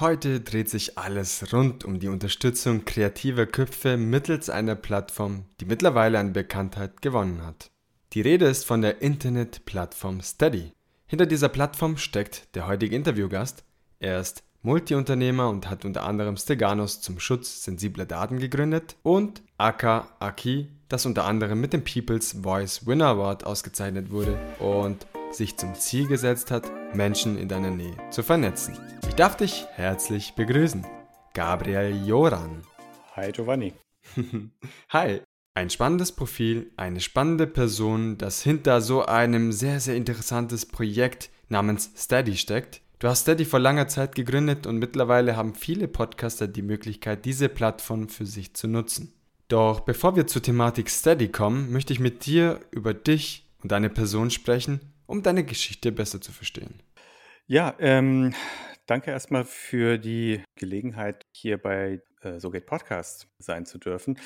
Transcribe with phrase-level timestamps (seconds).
[0.00, 6.20] Heute dreht sich alles rund um die Unterstützung kreativer Köpfe mittels einer Plattform, die mittlerweile
[6.20, 7.72] an Bekanntheit gewonnen hat.
[8.12, 10.72] Die Rede ist von der Internetplattform Steady.
[11.08, 13.64] Hinter dieser Plattform steckt der heutige Interviewgast.
[13.98, 20.06] Er ist Multiunternehmer und hat unter anderem Steganos zum Schutz sensibler Daten gegründet und Aka
[20.20, 25.74] Aki, das unter anderem mit dem People's Voice Winner Award ausgezeichnet wurde und sich zum
[25.74, 28.78] Ziel gesetzt hat, Menschen in deiner Nähe zu vernetzen.
[29.08, 30.86] Ich darf dich herzlich begrüßen,
[31.34, 32.62] Gabriel Joran.
[33.14, 33.74] Hi Giovanni.
[34.90, 35.20] Hi.
[35.54, 41.90] Ein spannendes Profil, eine spannende Person, das hinter so einem sehr, sehr interessantes Projekt namens
[41.96, 42.80] Steady steckt.
[43.00, 47.48] Du hast Steady vor langer Zeit gegründet und mittlerweile haben viele Podcaster die Möglichkeit, diese
[47.48, 49.12] Plattform für sich zu nutzen.
[49.48, 53.90] Doch bevor wir zur Thematik Steady kommen, möchte ich mit dir über dich und deine
[53.90, 56.80] Person sprechen um deine Geschichte besser zu verstehen.
[57.46, 58.34] Ja, ähm,
[58.86, 64.18] danke erstmal für die Gelegenheit, hier bei äh, So Podcast sein zu dürfen.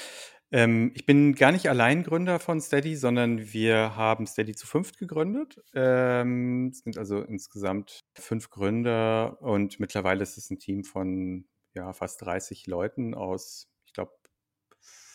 [0.51, 4.99] Ähm, ich bin gar nicht allein Gründer von Steady, sondern wir haben Steady zu fünft
[4.99, 5.63] gegründet.
[5.73, 11.93] Ähm, es sind also insgesamt fünf Gründer und mittlerweile ist es ein Team von ja,
[11.93, 14.13] fast 30 Leuten aus, ich glaube,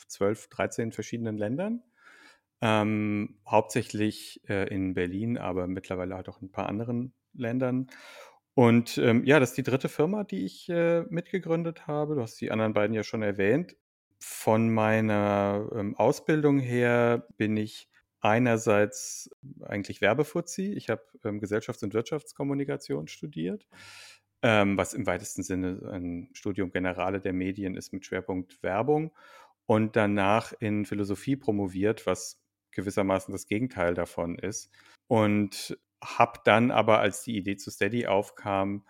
[0.08, 1.84] 12, 13 verschiedenen Ländern.
[2.62, 7.88] Ähm, hauptsächlich äh, in Berlin, aber mittlerweile halt auch in ein paar anderen Ländern.
[8.56, 12.16] Und ähm, ja, das ist die dritte Firma, die ich äh, mitgegründet habe.
[12.16, 13.76] Du hast die anderen beiden ja schon erwähnt.
[14.20, 17.88] Von meiner ähm, Ausbildung her bin ich
[18.20, 19.30] einerseits
[19.62, 20.74] eigentlich Werbefuzzi.
[20.74, 23.68] Ich habe ähm, Gesellschafts- und Wirtschaftskommunikation studiert,
[24.42, 29.12] ähm, was im weitesten Sinne ein Studium Generale der Medien ist mit Schwerpunkt Werbung
[29.68, 32.42] und danach in Philosophie promoviert, was
[32.78, 34.72] gewissermaßen das Gegenteil davon ist.
[35.08, 38.88] Und habe dann aber, als die Idee zu Steady aufkam,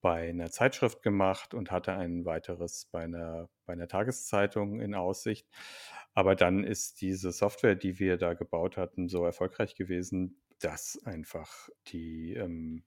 [0.00, 5.48] bei einer Zeitschrift gemacht und hatte ein weiteres bei einer, bei einer Tageszeitung in Aussicht.
[6.14, 11.68] Aber dann ist diese Software, die wir da gebaut hatten, so erfolgreich gewesen, dass einfach
[11.88, 12.84] die, ähm,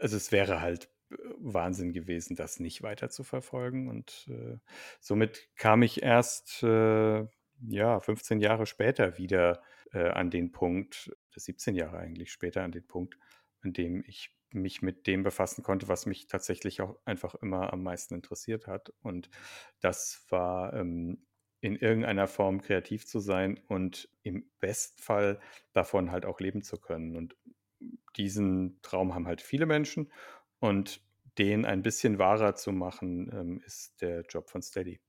[0.00, 0.91] also es wäre halt
[1.38, 3.88] Wahnsinn gewesen, das nicht weiter zu verfolgen.
[3.88, 4.58] Und äh,
[5.00, 7.26] somit kam ich erst äh,
[7.68, 9.62] ja, 15 Jahre später wieder
[9.92, 13.16] äh, an den Punkt, 17 Jahre eigentlich später an den Punkt,
[13.62, 17.82] an dem ich mich mit dem befassen konnte, was mich tatsächlich auch einfach immer am
[17.82, 18.92] meisten interessiert hat.
[19.02, 19.30] Und
[19.80, 21.24] das war ähm,
[21.60, 25.40] in irgendeiner Form kreativ zu sein und im Bestfall
[25.72, 27.16] davon halt auch leben zu können.
[27.16, 27.36] Und
[28.16, 30.12] diesen Traum haben halt viele Menschen.
[30.62, 31.00] Und
[31.38, 35.00] den ein bisschen wahrer zu machen, ähm, ist der Job von Steady.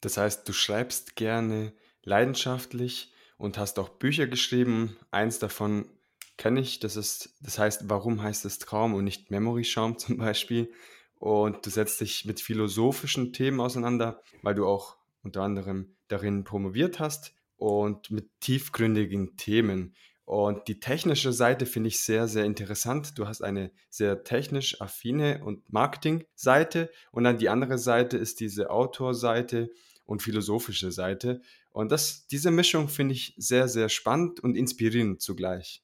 [0.00, 4.96] Das heißt, du schreibst gerne leidenschaftlich und hast auch Bücher geschrieben.
[5.10, 5.90] Eins davon
[6.38, 10.16] kenne ich, das ist, das heißt, warum heißt es Traum und nicht Memory Schaum zum
[10.16, 10.72] Beispiel.
[11.16, 17.00] Und du setzt dich mit philosophischen Themen auseinander, weil du auch unter anderem darin promoviert
[17.00, 19.94] hast und mit tiefgründigen Themen.
[20.24, 23.18] Und die technische Seite finde ich sehr, sehr interessant.
[23.18, 28.70] Du hast eine sehr technisch affine und Marketing-Seite und dann die andere Seite ist diese
[28.70, 29.70] Autorseite
[30.04, 31.40] und philosophische Seite.
[31.70, 35.82] Und das, diese Mischung finde ich sehr, sehr spannend und inspirierend zugleich.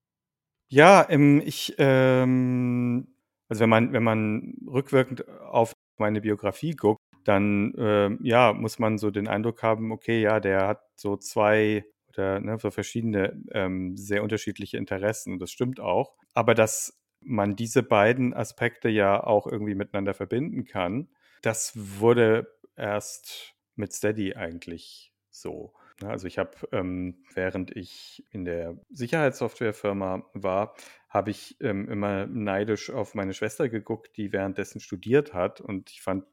[0.69, 3.15] Ja, ähm, ich, ähm,
[3.49, 8.99] also wenn man, wenn man rückwirkend auf meine Biografie guckt, dann äh, ja, muss man
[8.99, 11.85] so den Eindruck haben, okay, ja, der hat so zwei
[12.19, 15.35] oder ne, so verschiedene ähm, sehr unterschiedliche Interessen.
[15.35, 16.17] Und das stimmt auch.
[16.35, 21.09] Aber dass man diese beiden Aspekte ja auch irgendwie miteinander verbinden kann,
[21.43, 22.47] das wurde
[22.77, 25.75] erst mit Steady eigentlich so.
[26.03, 30.75] Also ich habe, ähm, während ich in der Sicherheitssoftwarefirma war,
[31.09, 35.61] habe ich ähm, immer neidisch auf meine Schwester geguckt, die währenddessen studiert hat.
[35.61, 36.25] Und ich fand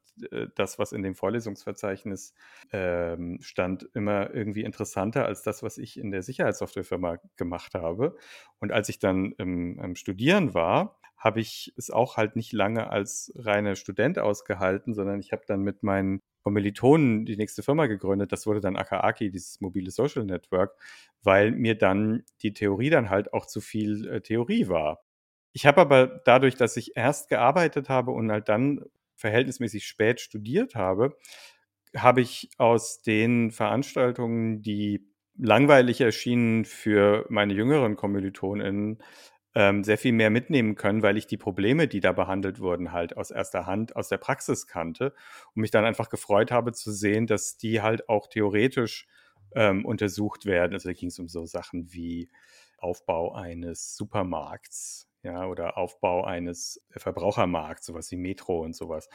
[0.56, 2.34] das, was in dem Vorlesungsverzeichnis
[2.72, 8.16] ähm, stand, immer irgendwie interessanter als das, was ich in der Sicherheitssoftwarefirma gemacht habe.
[8.60, 12.90] Und als ich dann im, im Studieren war, habe ich es auch halt nicht lange
[12.90, 18.34] als reiner Student ausgehalten, sondern ich habe dann mit meinen Kommilitonen die nächste Firma gegründet.
[18.34, 20.76] Das wurde dann Akaaki, dieses mobile Social Network,
[21.22, 25.02] weil mir dann die Theorie dann halt auch zu viel äh, Theorie war.
[25.54, 28.84] Ich habe aber dadurch, dass ich erst gearbeitet habe und halt dann
[29.16, 31.18] verhältnismäßig spät studiert habe,
[31.96, 35.08] habe ich aus den Veranstaltungen, die
[35.38, 39.02] langweilig erschienen für meine jüngeren KommilitonInnen,
[39.56, 43.18] ähm, sehr viel mehr mitnehmen können, weil ich die Probleme, die da behandelt wurden, halt
[43.18, 45.14] aus erster Hand, aus der Praxis kannte
[45.54, 49.08] und mich dann einfach gefreut habe zu sehen, dass die halt auch theoretisch
[49.56, 50.74] ähm, untersucht werden.
[50.74, 52.32] Also da ging es um so Sachen wie
[52.80, 59.10] Aufbau eines Supermarkts, ja, oder Aufbau eines Verbrauchermarkts, sowas wie Metro und sowas.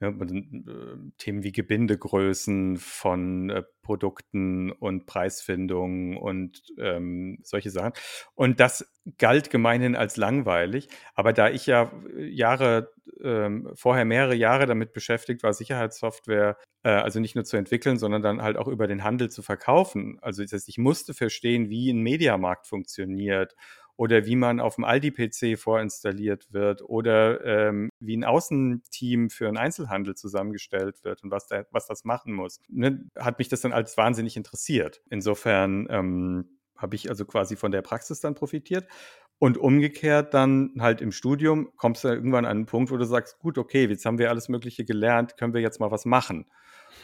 [0.00, 0.30] Ja, und,
[0.68, 7.92] äh, Themen wie Gebindegrößen von äh, Produkten und Preisfindung und ähm, solche Sachen.
[8.34, 8.88] Und das
[9.18, 10.88] galt gemeinhin als langweilig.
[11.14, 17.18] Aber da ich ja Jahre, ähm, vorher mehrere Jahre damit beschäftigt war, Sicherheitssoftware, äh, also
[17.18, 20.18] nicht nur zu entwickeln, sondern dann halt auch über den Handel zu verkaufen.
[20.22, 23.56] Also das heißt, ich musste verstehen, wie ein Mediamarkt funktioniert
[23.98, 29.56] oder wie man auf dem Aldi-PC vorinstalliert wird oder ähm, wie ein Außenteam für einen
[29.56, 33.72] Einzelhandel zusammengestellt wird und was, da, was das machen muss, ne, hat mich das dann
[33.72, 35.02] als wahnsinnig interessiert.
[35.10, 38.86] Insofern ähm, habe ich also quasi von der Praxis dann profitiert.
[39.40, 43.38] Und umgekehrt dann halt im Studium kommst du irgendwann an einen Punkt, wo du sagst,
[43.38, 46.46] gut, okay, jetzt haben wir alles Mögliche gelernt, können wir jetzt mal was machen.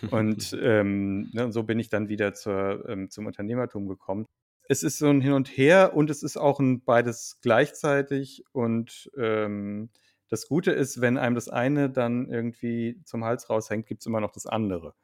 [0.11, 4.27] Und ähm, ne, so bin ich dann wieder zur, ähm, zum Unternehmertum gekommen
[4.69, 8.45] es ist so ein Hin und Her und es ist auch ein beides gleichzeitig.
[8.53, 9.91] Und ähm,
[10.29, 14.21] das Gute ist, wenn einem das eine dann irgendwie zum Hals raushängt, gibt es immer
[14.21, 14.95] noch das andere.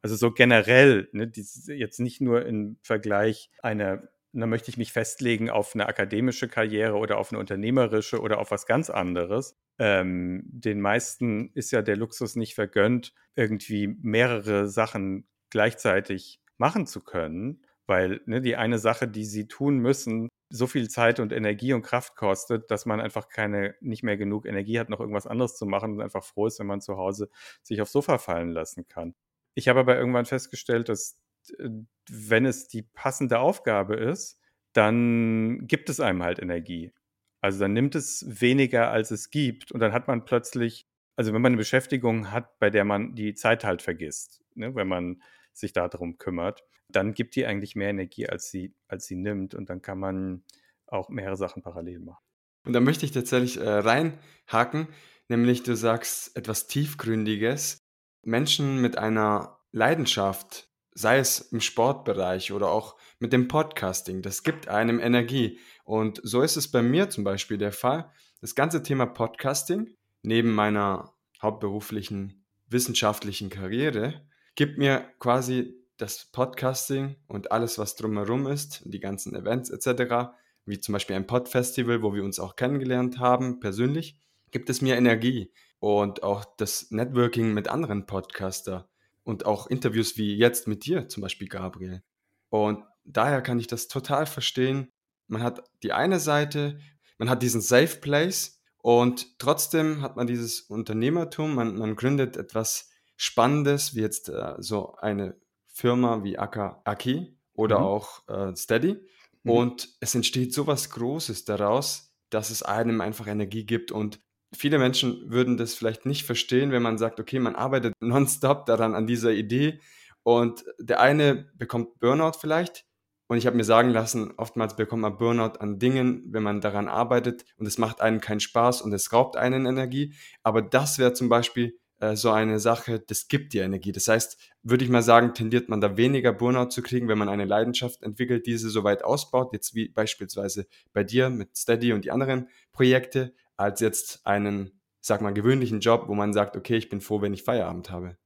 [0.00, 5.50] Also so generell, ne, jetzt nicht nur im Vergleich einer, da möchte ich mich festlegen
[5.50, 9.56] auf eine akademische Karriere oder auf eine unternehmerische oder auf was ganz anderes.
[9.78, 17.00] Ähm, den meisten ist ja der Luxus nicht vergönnt, irgendwie mehrere Sachen gleichzeitig machen zu
[17.00, 21.72] können weil ne, die eine Sache, die sie tun müssen, so viel Zeit und Energie
[21.72, 25.56] und Kraft kostet, dass man einfach keine, nicht mehr genug Energie hat, noch irgendwas anderes
[25.56, 27.28] zu machen und einfach froh ist, wenn man zu Hause
[27.62, 29.14] sich aufs Sofa fallen lassen kann.
[29.54, 31.18] Ich habe aber irgendwann festgestellt, dass
[31.58, 31.68] äh,
[32.10, 34.38] wenn es die passende Aufgabe ist,
[34.72, 36.92] dann gibt es einem halt Energie.
[37.40, 40.86] Also dann nimmt es weniger, als es gibt und dann hat man plötzlich,
[41.16, 44.88] also wenn man eine Beschäftigung hat, bei der man die Zeit halt vergisst, ne, wenn
[44.88, 45.22] man
[45.56, 49.54] sich darum kümmert, dann gibt die eigentlich mehr Energie, als sie, als sie nimmt.
[49.54, 50.44] Und dann kann man
[50.86, 52.22] auch mehrere Sachen parallel machen.
[52.64, 54.88] Und da möchte ich tatsächlich äh, reinhaken,
[55.28, 57.78] nämlich du sagst etwas Tiefgründiges.
[58.22, 64.68] Menschen mit einer Leidenschaft, sei es im Sportbereich oder auch mit dem Podcasting, das gibt
[64.68, 65.58] einem Energie.
[65.84, 68.10] Und so ist es bei mir zum Beispiel der Fall.
[68.40, 77.52] Das ganze Thema Podcasting neben meiner hauptberuflichen wissenschaftlichen Karriere gibt mir quasi das Podcasting und
[77.52, 80.32] alles, was drumherum ist, die ganzen Events etc.,
[80.66, 84.18] wie zum Beispiel ein Podfestival, wo wir uns auch kennengelernt haben, persönlich,
[84.50, 88.88] gibt es mir Energie und auch das Networking mit anderen Podcaster
[89.24, 92.02] und auch Interviews wie jetzt mit dir, zum Beispiel Gabriel.
[92.48, 94.92] Und daher kann ich das total verstehen.
[95.26, 96.78] Man hat die eine Seite,
[97.18, 102.90] man hat diesen Safe Place und trotzdem hat man dieses Unternehmertum, man, man gründet etwas
[103.24, 107.84] Spannendes, wie jetzt äh, so eine Firma wie Aka, Aki oder mhm.
[107.84, 109.00] auch äh, Steady.
[109.42, 109.50] Mhm.
[109.50, 113.92] Und es entsteht so was Großes daraus, dass es einem einfach Energie gibt.
[113.92, 114.20] Und
[114.54, 118.94] viele Menschen würden das vielleicht nicht verstehen, wenn man sagt, okay, man arbeitet nonstop daran
[118.94, 119.80] an dieser Idee.
[120.22, 122.84] Und der eine bekommt Burnout vielleicht.
[123.26, 126.88] Und ich habe mir sagen lassen, oftmals bekommt man Burnout an Dingen, wenn man daran
[126.88, 130.14] arbeitet und es macht einem keinen Spaß und es raubt einen Energie.
[130.42, 133.92] Aber das wäre zum Beispiel äh, so eine Sache, das gibt dir Energie.
[133.92, 137.28] Das heißt, würde ich mal sagen, tendiert man da weniger Burnout zu kriegen, wenn man
[137.28, 142.04] eine Leidenschaft entwickelt, diese so weit ausbaut, jetzt wie beispielsweise bei dir mit Steady und
[142.04, 146.88] die anderen Projekte, als jetzt einen, sag mal, gewöhnlichen Job, wo man sagt, okay, ich
[146.88, 148.16] bin froh, wenn ich Feierabend habe.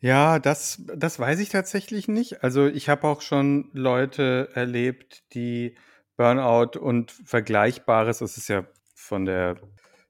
[0.00, 2.42] Ja, das, das weiß ich tatsächlich nicht.
[2.42, 5.76] Also ich habe auch schon Leute erlebt, die
[6.16, 9.56] Burnout und Vergleichbares, das ist ja von der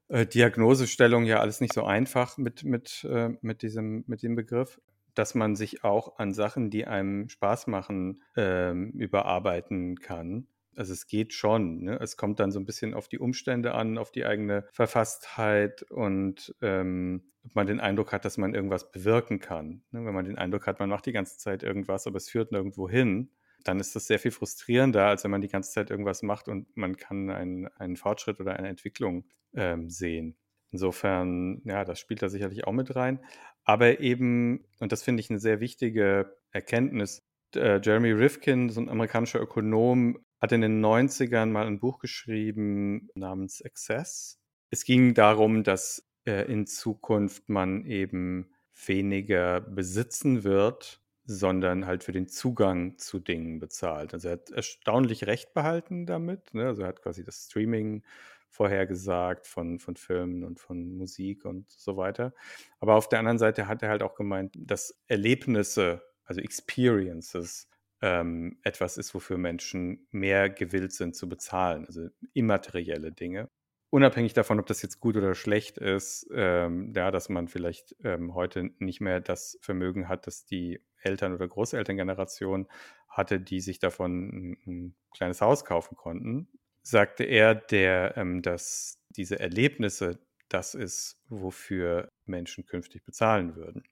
[0.07, 4.79] äh, Diagnosestellung ja alles nicht so einfach mit, mit, äh, mit, diesem, mit dem Begriff.
[5.13, 10.47] dass man sich auch an Sachen, die einem Spaß machen, ähm, überarbeiten kann.
[10.75, 11.83] Also es geht schon.
[11.83, 11.97] Ne?
[12.01, 16.53] Es kommt dann so ein bisschen auf die Umstände an, auf die eigene Verfasstheit und
[16.61, 19.83] ähm, ob man den Eindruck hat, dass man irgendwas bewirken kann.
[19.91, 20.05] Ne?
[20.05, 22.89] Wenn man den Eindruck hat, man macht die ganze Zeit irgendwas, aber es führt nirgendwo
[22.89, 23.29] hin,
[23.65, 26.75] dann ist das sehr viel frustrierender, als wenn man die ganze Zeit irgendwas macht und
[26.77, 30.37] man kann einen, einen Fortschritt oder eine Entwicklung ähm, sehen.
[30.71, 33.19] Insofern, ja, das spielt da sicherlich auch mit rein.
[33.63, 37.23] Aber eben, und das finde ich eine sehr wichtige Erkenntnis,
[37.55, 43.09] äh, Jeremy Rifkin, so ein amerikanischer Ökonom, hat in den 90ern mal ein Buch geschrieben
[43.15, 44.39] namens Access.
[44.69, 48.51] Es ging darum, dass äh, in Zukunft man eben
[48.85, 54.13] weniger besitzen wird, sondern halt für den Zugang zu Dingen bezahlt.
[54.13, 56.53] Also er hat erstaunlich recht behalten damit.
[56.53, 56.67] Ne?
[56.67, 58.03] Also er hat quasi das Streaming
[58.49, 62.33] vorhergesagt von, von Filmen und von Musik und so weiter.
[62.79, 67.67] Aber auf der anderen Seite hat er halt auch gemeint, dass Erlebnisse, also Experiences,
[68.01, 73.49] ähm, etwas ist, wofür Menschen mehr gewillt sind zu bezahlen, also immaterielle Dinge.
[73.89, 78.33] Unabhängig davon, ob das jetzt gut oder schlecht ist, ähm, ja, dass man vielleicht ähm,
[78.35, 82.67] heute nicht mehr das Vermögen hat, dass die Eltern- oder Großelterngeneration
[83.09, 86.47] hatte, die sich davon ein, ein kleines Haus kaufen konnten,
[86.83, 90.19] sagte er, der, ähm, dass diese Erlebnisse
[90.49, 93.83] das ist, wofür Menschen künftig bezahlen würden.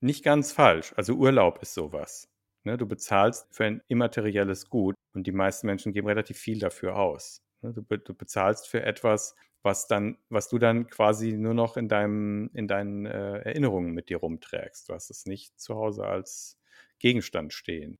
[0.00, 0.92] Nicht ganz falsch.
[0.96, 2.28] Also Urlaub ist sowas.
[2.64, 2.76] Ne?
[2.76, 7.40] Du bezahlst für ein immaterielles Gut und die meisten Menschen geben relativ viel dafür aus.
[7.60, 7.72] Ne?
[7.72, 12.50] Du, du, bezahlst für etwas, was dann, was du dann quasi nur noch in deinem,
[12.52, 14.88] in deinen äh, Erinnerungen mit dir rumträgst.
[14.88, 16.58] Du hast es nicht zu Hause als
[16.98, 17.98] Gegenstand stehen.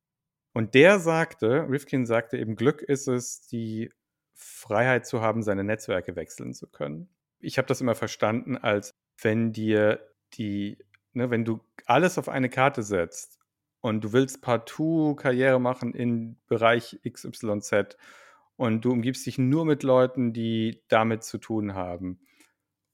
[0.53, 3.91] Und der sagte, Rifkin sagte eben, Glück ist es, die
[4.35, 7.09] Freiheit zu haben, seine Netzwerke wechseln zu können.
[7.39, 8.91] Ich habe das immer verstanden, als
[9.21, 10.01] wenn dir
[10.35, 10.79] die,
[11.13, 13.39] ne, wenn du alles auf eine Karte setzt
[13.81, 17.97] und du willst partout Karriere machen im Bereich XYZ
[18.57, 22.21] und du umgibst dich nur mit Leuten, die damit zu tun haben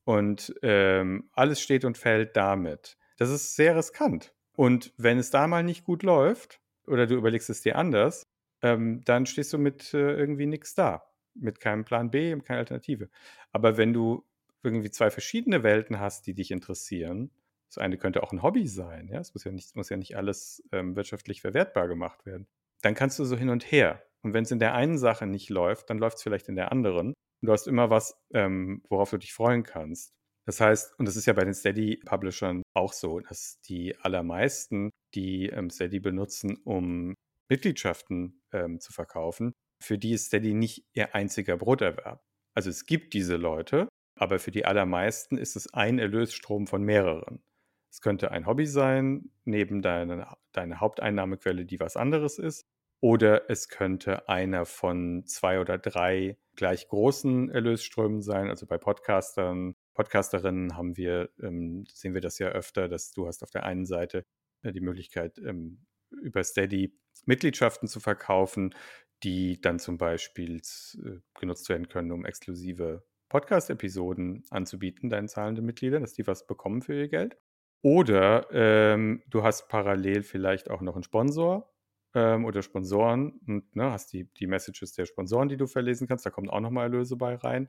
[0.04, 2.96] und ähm, alles steht und fällt damit.
[3.16, 4.34] Das ist sehr riskant.
[4.56, 8.22] Und wenn es da mal nicht gut läuft oder du überlegst es dir anders,
[8.62, 11.08] ähm, dann stehst du mit äh, irgendwie nichts da
[11.40, 13.08] mit keinem Plan B und keine Alternative.
[13.52, 14.24] Aber wenn du
[14.62, 17.30] irgendwie zwei verschiedene Welten hast, die dich interessieren,
[17.68, 20.16] das eine könnte auch ein Hobby sein, ja, es muss ja nicht, muss ja nicht
[20.16, 22.46] alles ähm, wirtschaftlich verwertbar gemacht werden,
[22.82, 24.02] dann kannst du so hin und her.
[24.24, 26.72] Und wenn es in der einen Sache nicht läuft, dann läuft es vielleicht in der
[26.72, 27.08] anderen.
[27.08, 30.10] Und du hast immer was, ähm, worauf du dich freuen kannst.
[30.46, 35.46] Das heißt, und das ist ja bei den Steady-Publishern auch so, dass die allermeisten, die
[35.46, 37.14] ähm, Steady benutzen, um
[37.50, 42.20] Mitgliedschaften ähm, zu verkaufen, für die ist Steady nicht ihr einziger Broterwerb.
[42.54, 47.42] Also es gibt diese Leute, aber für die allermeisten ist es ein Erlösstrom von mehreren.
[47.90, 52.64] Es könnte ein Hobby sein, neben deiner, deiner Haupteinnahmequelle, die was anderes ist.
[53.00, 58.48] Oder es könnte einer von zwei oder drei gleich großen Erlösströmen sein.
[58.48, 63.44] Also bei Podcastern, Podcasterinnen haben wir, ähm, sehen wir das ja öfter, dass du hast
[63.44, 64.24] auf der einen Seite
[64.62, 68.74] äh, die Möglichkeit, ähm, über Steady Mitgliedschaften zu verkaufen,
[69.22, 76.02] die dann zum Beispiel äh, genutzt werden können, um exklusive Podcast-Episoden anzubieten, deinen zahlenden Mitgliedern,
[76.02, 77.36] dass die was bekommen für ihr Geld.
[77.82, 81.72] Oder ähm, du hast parallel vielleicht auch noch einen Sponsor
[82.14, 86.26] ähm, oder Sponsoren und ne, hast die, die Messages der Sponsoren, die du verlesen kannst,
[86.26, 87.68] da kommen auch nochmal Erlöse bei rein.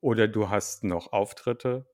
[0.00, 1.86] Oder du hast noch Auftritte,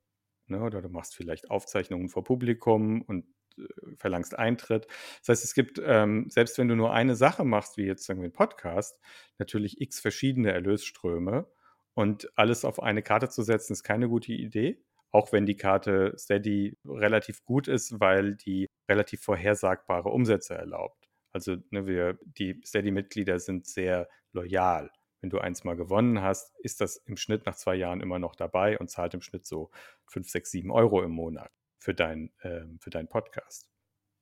[0.46, 3.26] ne, oder du machst vielleicht Aufzeichnungen vor Publikum und
[3.58, 3.62] äh,
[3.96, 4.86] verlangst Eintritt.
[5.20, 8.28] Das heißt, es gibt, ähm, selbst wenn du nur eine Sache machst, wie jetzt irgendwie
[8.28, 9.00] ein Podcast,
[9.38, 11.46] natürlich x verschiedene Erlösströme.
[11.94, 14.82] Und alles auf eine Karte zu setzen, ist keine gute Idee.
[15.10, 20.99] Auch wenn die Karte Steady relativ gut ist, weil die relativ vorhersagbare Umsätze erlaubt.
[21.32, 24.90] Also ne, wir, die Steady-Mitglieder sind sehr loyal.
[25.20, 28.34] Wenn du eins mal gewonnen hast, ist das im Schnitt nach zwei Jahren immer noch
[28.34, 29.70] dabei und zahlt im Schnitt so
[30.06, 33.68] 5, 6, 7 Euro im Monat für, dein, äh, für deinen Podcast.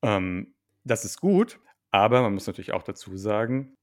[0.01, 1.59] Ähm, das ist gut,
[1.91, 3.75] aber man muss natürlich auch dazu sagen,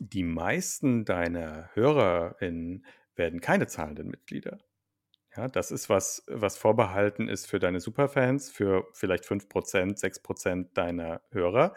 [0.00, 4.58] die meisten deiner HörerInnen werden keine zahlenden Mitglieder.
[5.36, 11.22] Ja, das ist was, was vorbehalten ist für deine Superfans, für vielleicht 5%, 6% deiner
[11.30, 11.74] Hörer.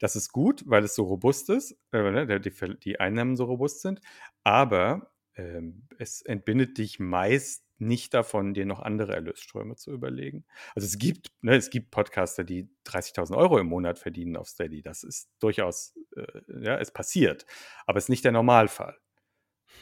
[0.00, 3.82] Das ist gut, weil es so robust ist, äh, ne, die, die, Einnahmen so robust
[3.82, 4.00] sind,
[4.42, 10.44] aber ähm, es entbindet dich meist nicht davon, dir noch andere Erlösströme zu überlegen.
[10.74, 14.82] Also es gibt, ne, es gibt Podcaster, die 30.000 Euro im Monat verdienen auf Steady.
[14.82, 17.46] Das ist durchaus, äh, ja, es passiert,
[17.86, 18.98] aber es ist nicht der Normalfall.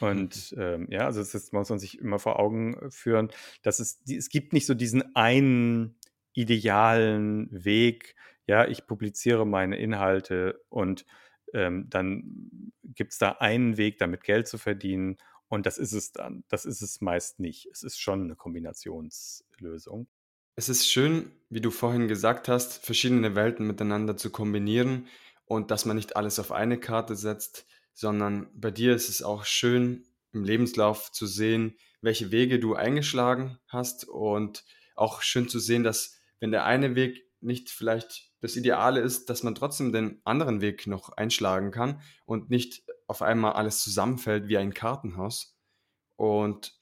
[0.01, 4.29] Und ähm, ja, also das muss man sich immer vor Augen führen, dass es, es
[4.29, 5.98] gibt nicht so diesen einen
[6.33, 8.15] idealen Weg.
[8.47, 11.05] Ja, ich publiziere meine Inhalte und
[11.53, 15.17] ähm, dann gibt es da einen Weg, damit Geld zu verdienen.
[15.47, 16.43] Und das ist es dann.
[16.47, 17.67] Das ist es meist nicht.
[17.71, 20.07] Es ist schon eine Kombinationslösung.
[20.55, 25.07] Es ist schön, wie du vorhin gesagt hast, verschiedene Welten miteinander zu kombinieren
[25.45, 29.45] und dass man nicht alles auf eine Karte setzt, sondern bei dir ist es auch
[29.45, 35.83] schön, im Lebenslauf zu sehen, welche Wege du eingeschlagen hast und auch schön zu sehen,
[35.83, 40.61] dass wenn der eine Weg nicht vielleicht das Ideale ist, dass man trotzdem den anderen
[40.61, 45.57] Weg noch einschlagen kann und nicht auf einmal alles zusammenfällt wie ein Kartenhaus.
[46.15, 46.73] Und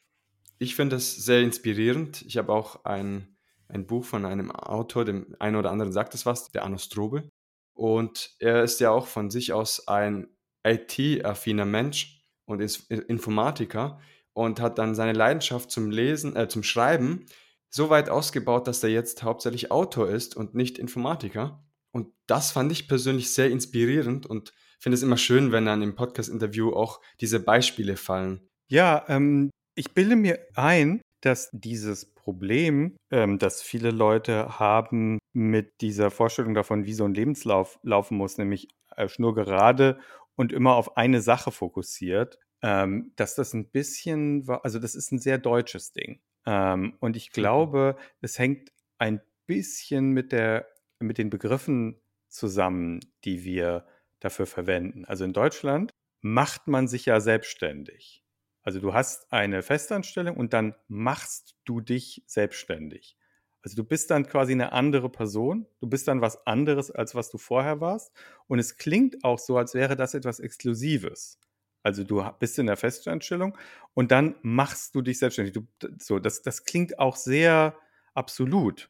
[0.60, 2.24] ich finde es sehr inspirierend.
[2.24, 3.38] Ich habe auch ein,
[3.68, 7.30] ein Buch von einem Autor, dem einen oder anderen sagt es was, der Arno Strobel.
[7.74, 10.28] Und er ist ja auch von sich aus ein
[10.66, 14.00] IT-affiner Mensch und ist Informatiker
[14.34, 17.26] und hat dann seine Leidenschaft zum Lesen, äh, zum Schreiben
[17.70, 21.64] so weit ausgebaut, dass er jetzt hauptsächlich Autor ist und nicht Informatiker.
[21.92, 25.96] Und das fand ich persönlich sehr inspirierend und finde es immer schön, wenn dann im
[25.96, 28.48] Podcast-Interview auch diese Beispiele fallen.
[28.70, 35.72] Ja, ähm, ich bilde mir ein, dass dieses Problem, ähm, das viele Leute haben mit
[35.82, 40.00] dieser Vorstellung davon, wie so ein Lebenslauf laufen muss, nämlich äh, schnurgerade
[40.36, 45.20] und immer auf eine Sache fokussiert, ähm, dass das ein bisschen, also das ist ein
[45.20, 46.20] sehr deutsches Ding.
[46.48, 50.68] Ähm, und ich glaube, es hängt ein bisschen mit, der,
[51.00, 53.86] mit den Begriffen zusammen, die wir
[54.20, 55.06] dafür verwenden.
[55.06, 58.24] Also in Deutschland macht man sich ja selbstständig.
[58.64, 63.18] Also du hast eine Festanstellung und dann machst du dich selbstständig.
[63.62, 67.30] Also du bist dann quasi eine andere Person, du bist dann was anderes, als was
[67.30, 68.14] du vorher warst.
[68.48, 71.40] Und es klingt auch so, als wäre das etwas Exklusives.
[71.88, 73.58] Also du bist in der Festanstellung
[73.94, 75.54] und dann machst du dich selbstständig.
[75.54, 75.66] Du,
[76.00, 77.78] so, das, das klingt auch sehr
[78.14, 78.90] absolut.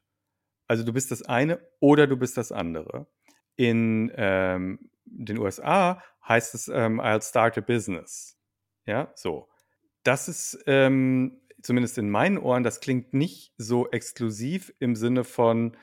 [0.66, 3.06] Also du bist das eine oder du bist das andere.
[3.54, 8.36] In ähm, den USA heißt es ähm, I'll start a business.
[8.84, 9.48] Ja, so.
[10.02, 15.76] Das ist ähm, zumindest in meinen Ohren, das klingt nicht so exklusiv im Sinne von,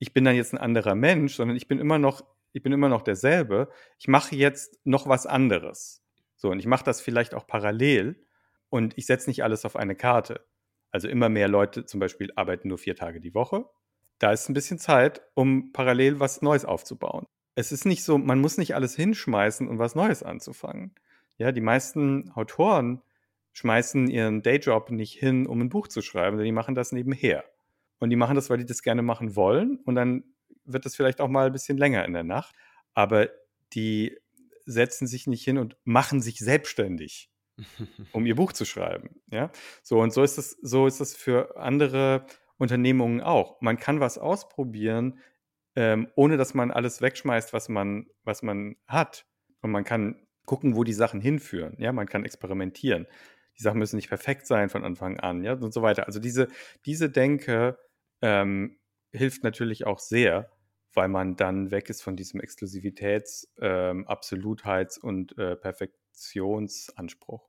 [0.00, 2.88] ich bin dann jetzt ein anderer Mensch, sondern ich bin immer noch, ich bin immer
[2.88, 3.68] noch derselbe.
[4.00, 6.02] Ich mache jetzt noch was anderes.
[6.40, 8.16] So, und ich mache das vielleicht auch parallel
[8.70, 10.46] und ich setze nicht alles auf eine Karte.
[10.90, 13.66] Also immer mehr Leute zum Beispiel arbeiten nur vier Tage die Woche.
[14.18, 17.26] Da ist ein bisschen Zeit, um parallel was Neues aufzubauen.
[17.56, 20.94] Es ist nicht so, man muss nicht alles hinschmeißen und was Neues anzufangen.
[21.36, 23.02] Ja, die meisten Autoren
[23.52, 27.44] schmeißen ihren Dayjob nicht hin, um ein Buch zu schreiben, sondern die machen das nebenher.
[27.98, 29.76] Und die machen das, weil die das gerne machen wollen.
[29.84, 30.24] Und dann
[30.64, 32.54] wird das vielleicht auch mal ein bisschen länger in der Nacht.
[32.94, 33.28] Aber
[33.74, 34.16] die
[34.70, 37.30] setzen sich nicht hin und machen sich selbstständig,
[38.12, 39.20] um ihr Buch zu schreiben.
[39.30, 39.50] Ja,
[39.82, 42.26] so und so ist es, so ist es für andere
[42.58, 43.60] Unternehmungen auch.
[43.60, 45.18] Man kann was ausprobieren,
[45.76, 49.26] ähm, ohne dass man alles wegschmeißt, was man, was man hat.
[49.62, 51.76] Und man kann gucken, wo die Sachen hinführen.
[51.78, 53.06] Ja, man kann experimentieren.
[53.58, 56.06] Die Sachen müssen nicht perfekt sein von Anfang an, ja, und so weiter.
[56.06, 56.48] Also diese,
[56.86, 57.78] diese Denke
[58.22, 58.78] ähm,
[59.12, 60.50] hilft natürlich auch sehr
[60.94, 67.48] weil man dann weg ist von diesem Exklusivitäts-, ähm, Absolutheits- und äh, Perfektionsanspruch.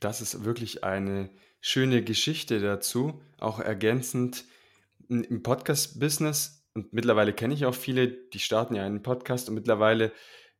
[0.00, 4.44] Das ist wirklich eine schöne Geschichte dazu, auch ergänzend
[5.08, 6.68] im Podcast-Business.
[6.74, 10.12] Und mittlerweile kenne ich auch viele, die starten ja einen Podcast und mittlerweile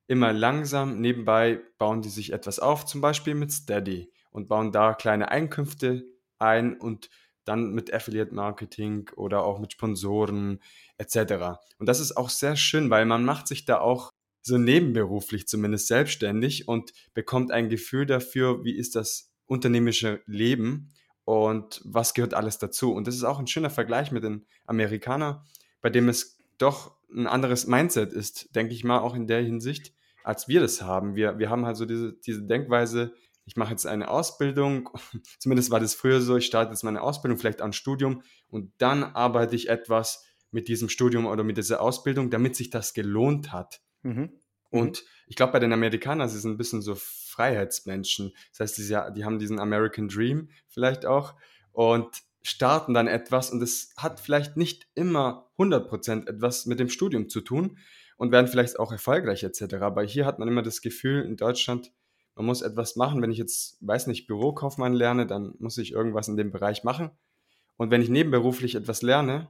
[0.06, 4.94] immer langsam nebenbei bauen die sich etwas auf, zum Beispiel mit Steady und bauen da
[4.94, 6.04] kleine Einkünfte
[6.38, 7.10] ein und
[7.44, 10.60] dann mit Affiliate Marketing oder auch mit Sponsoren
[10.98, 11.58] etc.
[11.78, 14.10] Und das ist auch sehr schön, weil man macht sich da auch
[14.42, 20.92] so nebenberuflich zumindest selbstständig und bekommt ein Gefühl dafür, wie ist das unternehmerische Leben
[21.24, 22.92] und was gehört alles dazu.
[22.92, 25.42] Und das ist auch ein schöner Vergleich mit den Amerikanern,
[25.80, 29.92] bei dem es doch ein anderes Mindset ist, denke ich mal, auch in der Hinsicht,
[30.22, 31.16] als wir das haben.
[31.16, 33.12] Wir, wir haben halt so diese, diese Denkweise,
[33.50, 34.90] ich mache jetzt eine Ausbildung,
[35.40, 39.02] zumindest war das früher so, ich starte jetzt meine Ausbildung, vielleicht ein Studium und dann
[39.02, 43.80] arbeite ich etwas mit diesem Studium oder mit dieser Ausbildung, damit sich das gelohnt hat.
[44.02, 44.30] Mhm.
[44.70, 48.32] Und ich glaube, bei den Amerikanern, sie sind ein bisschen so Freiheitsmenschen.
[48.52, 51.34] Das heißt, die, die haben diesen American Dream vielleicht auch
[51.72, 57.28] und starten dann etwas und es hat vielleicht nicht immer 100% etwas mit dem Studium
[57.28, 57.78] zu tun
[58.16, 59.74] und werden vielleicht auch erfolgreich etc.
[59.80, 61.90] Aber hier hat man immer das Gefühl, in Deutschland,
[62.40, 63.20] man muss etwas machen.
[63.20, 67.10] Wenn ich jetzt, weiß nicht, Bürokaufmann lerne, dann muss ich irgendwas in dem Bereich machen.
[67.76, 69.48] Und wenn ich nebenberuflich etwas lerne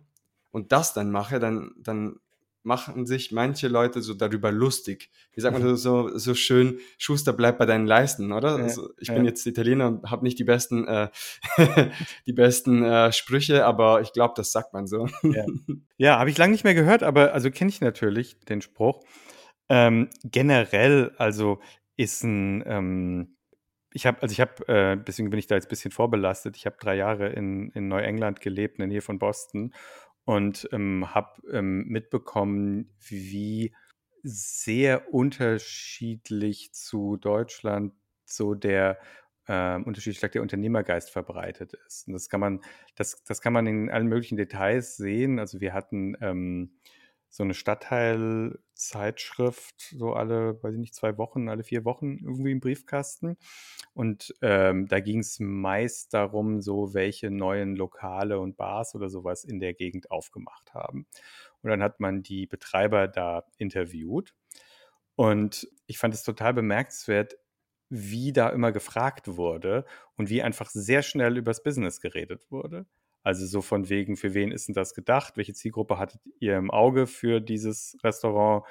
[0.51, 2.17] und das dann mache, dann, dann
[2.65, 5.09] machen sich manche Leute so darüber lustig.
[5.33, 8.59] Wie sagt man das so, so schön, Schuster bleibt bei deinen Leisten, oder?
[8.59, 9.15] Ja, also ich ja.
[9.15, 11.09] bin jetzt Italiener und habe nicht die besten, äh,
[12.27, 15.07] die besten äh, Sprüche, aber ich glaube, das sagt man so.
[15.23, 15.47] Ja,
[15.97, 19.01] ja habe ich lange nicht mehr gehört, aber also kenne ich natürlich den Spruch.
[19.69, 21.61] Ähm, generell, also
[22.01, 23.37] ist ein, ähm,
[23.93, 26.57] ich habe, also ich habe, äh, deswegen bin ich da jetzt ein bisschen vorbelastet.
[26.57, 29.75] Ich habe drei Jahre in, in Neuengland gelebt, in der Nähe von Boston
[30.25, 33.75] und ähm, habe ähm, mitbekommen, wie
[34.23, 37.93] sehr unterschiedlich zu Deutschland
[38.25, 38.99] so der
[39.47, 42.07] äh, unterschiedlich der Unternehmergeist verbreitet ist.
[42.07, 42.61] Und das kann man,
[42.95, 45.39] das, das kann man in allen möglichen Details sehen.
[45.39, 46.79] Also wir hatten ähm,
[47.31, 52.61] so eine Stadtteilzeitschrift, so alle, weiß ich nicht, zwei Wochen, alle vier Wochen irgendwie im
[52.61, 53.37] Briefkasten.
[53.95, 59.45] Und ähm, da ging es meist darum, so welche neuen Lokale und Bars oder sowas
[59.45, 61.07] in der Gegend aufgemacht haben.
[61.63, 64.35] Und dann hat man die Betreiber da interviewt.
[65.15, 67.37] Und ich fand es total bemerkenswert,
[67.91, 69.85] wie da immer gefragt wurde
[70.17, 72.87] und wie einfach sehr schnell übers Business geredet wurde.
[73.23, 75.37] Also so von wegen, für wen ist denn das gedacht?
[75.37, 78.65] Welche Zielgruppe hattet ihr im Auge für dieses Restaurant?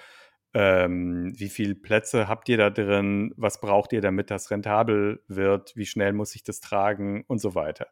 [0.55, 3.33] Ähm, wie viele Plätze habt ihr da drin?
[3.37, 5.75] Was braucht ihr, damit das rentabel wird?
[5.75, 7.23] Wie schnell muss ich das tragen?
[7.27, 7.87] Und so weiter.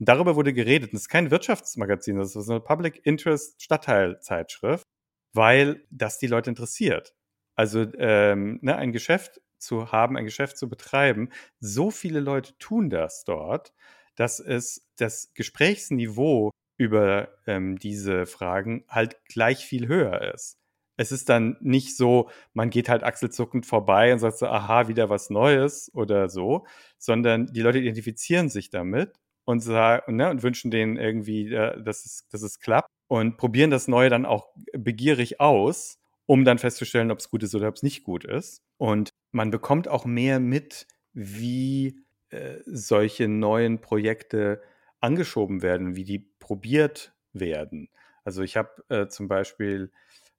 [0.00, 0.90] Und darüber wurde geredet.
[0.90, 4.86] Und es ist kein Wirtschaftsmagazin, das ist eine Public Interest Stadtteilzeitschrift,
[5.32, 7.14] weil das die Leute interessiert.
[7.54, 11.28] Also ähm, ne, ein Geschäft zu haben, ein Geschäft zu betreiben.
[11.60, 13.72] So viele Leute tun das dort
[14.20, 20.58] dass es das Gesprächsniveau über ähm, diese Fragen halt gleich viel höher ist.
[20.98, 25.08] Es ist dann nicht so, man geht halt achselzuckend vorbei und sagt so, aha, wieder
[25.08, 26.66] was Neues oder so,
[26.98, 29.14] sondern die Leute identifizieren sich damit
[29.46, 33.70] und, sagen, ne, und wünschen denen irgendwie, äh, dass, es, dass es klappt und probieren
[33.70, 37.76] das Neue dann auch begierig aus, um dann festzustellen, ob es gut ist oder ob
[37.76, 38.60] es nicht gut ist.
[38.76, 44.62] Und man bekommt auch mehr mit, wie äh, solche neuen Projekte
[45.00, 47.88] angeschoben werden, wie die probiert werden.
[48.24, 49.90] Also ich habe äh, zum Beispiel,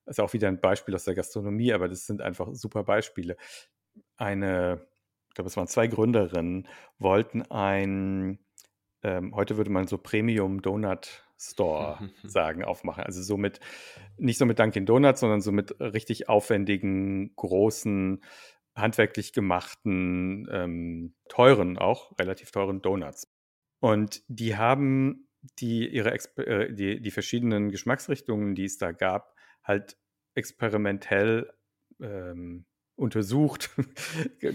[0.06, 3.38] das ist auch wieder ein Beispiel aus der Gastronomie, aber das sind einfach super Beispiele.
[4.17, 4.88] Eine,
[5.30, 6.67] ich glaube, es waren zwei Gründerinnen,
[6.99, 8.39] wollten ein,
[9.04, 13.04] ähm, heute würde man so Premium Donut Store sagen, aufmachen.
[13.04, 13.60] Also so mit,
[14.17, 18.23] nicht so mit Dunkin' Donuts, sondern so mit richtig aufwendigen, großen
[18.75, 23.27] handwerklich gemachten, ähm, teuren, auch relativ teuren Donuts.
[23.79, 25.27] Und die haben
[25.60, 29.97] die ihre äh, die, die verschiedenen Geschmacksrichtungen, die es da gab, halt
[30.36, 31.51] experimentell
[32.01, 33.71] ähm, untersucht.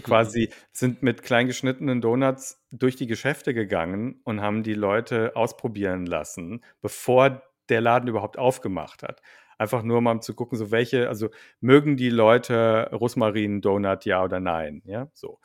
[0.03, 6.63] Quasi sind mit kleingeschnittenen Donuts durch die Geschäfte gegangen und haben die Leute ausprobieren lassen,
[6.81, 9.21] bevor der Laden überhaupt aufgemacht hat.
[9.57, 11.29] Einfach nur mal um zu gucken, so welche, also
[11.61, 15.39] mögen die Leute Rosmarin-Donut, ja oder nein, ja, so.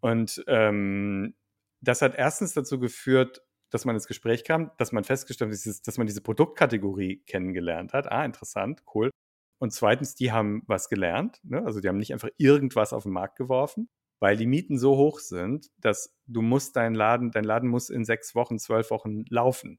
[0.00, 1.34] Und ähm,
[1.80, 5.98] das hat erstens dazu geführt, dass man ins Gespräch kam, dass man festgestellt hat, dass
[5.98, 8.10] man diese Produktkategorie kennengelernt hat.
[8.10, 9.10] Ah, interessant, cool.
[9.58, 11.38] Und zweitens, die haben was gelernt.
[11.44, 11.64] Ne?
[11.64, 15.20] Also die haben nicht einfach irgendwas auf den Markt geworfen, weil die Mieten so hoch
[15.20, 19.78] sind, dass du musst deinen Laden, dein Laden muss in sechs Wochen, zwölf Wochen laufen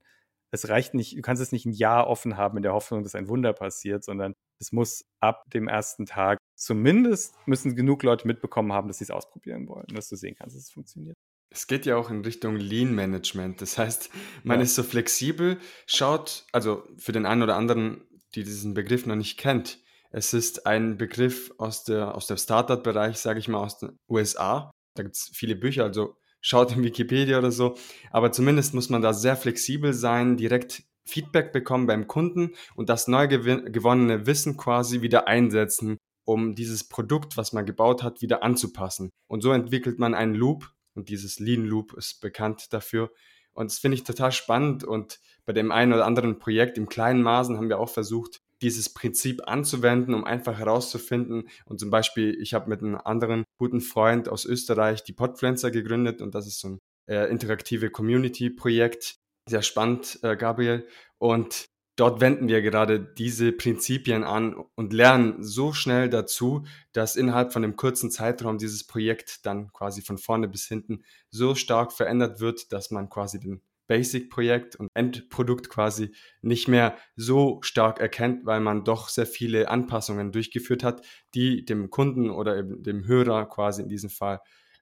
[0.52, 3.16] es reicht nicht, du kannst es nicht ein Jahr offen haben in der Hoffnung, dass
[3.16, 8.74] ein Wunder passiert, sondern es muss ab dem ersten Tag zumindest müssen genug Leute mitbekommen
[8.74, 11.16] haben, dass sie es ausprobieren wollen, dass du sehen kannst, dass es funktioniert.
[11.54, 13.62] Es geht ja auch in Richtung Lean Management.
[13.62, 14.10] Das heißt,
[14.44, 14.64] man ja.
[14.64, 19.38] ist so flexibel, schaut, also für den einen oder anderen, die diesen Begriff noch nicht
[19.38, 19.80] kennt,
[20.12, 24.72] es ist ein Begriff aus der, aus der Startup-Bereich, sage ich mal, aus den USA.
[24.96, 27.76] Da gibt es viele Bücher, also schaut in Wikipedia oder so.
[28.12, 33.08] Aber zumindest muss man da sehr flexibel sein, direkt Feedback bekommen beim Kunden und das
[33.08, 39.10] neu gewonnene Wissen quasi wieder einsetzen, um dieses Produkt, was man gebaut hat, wieder anzupassen.
[39.28, 43.12] Und so entwickelt man einen Loop und dieses Lean Loop ist bekannt dafür.
[43.54, 47.22] Und das finde ich total spannend und bei dem einen oder anderen Projekt im kleinen
[47.22, 51.50] Maßen haben wir auch versucht, dieses Prinzip anzuwenden, um einfach herauszufinden.
[51.66, 56.22] Und zum Beispiel, ich habe mit einem anderen guten Freund aus Österreich die Podpflanzer gegründet
[56.22, 59.16] und das ist so ein äh, interaktive Community-Projekt.
[59.50, 60.88] Sehr spannend, äh, Gabriel.
[61.18, 67.54] Und dort wenden wir gerade diese Prinzipien an und lernen so schnell dazu, dass innerhalb
[67.54, 72.40] von einem kurzen Zeitraum dieses Projekt dann quasi von vorne bis hinten so stark verändert
[72.40, 78.60] wird, dass man quasi den Basic-Projekt und Endprodukt quasi nicht mehr so stark erkennt, weil
[78.60, 83.90] man doch sehr viele Anpassungen durchgeführt hat, die dem Kunden oder dem Hörer quasi in
[83.90, 84.40] diesem Fall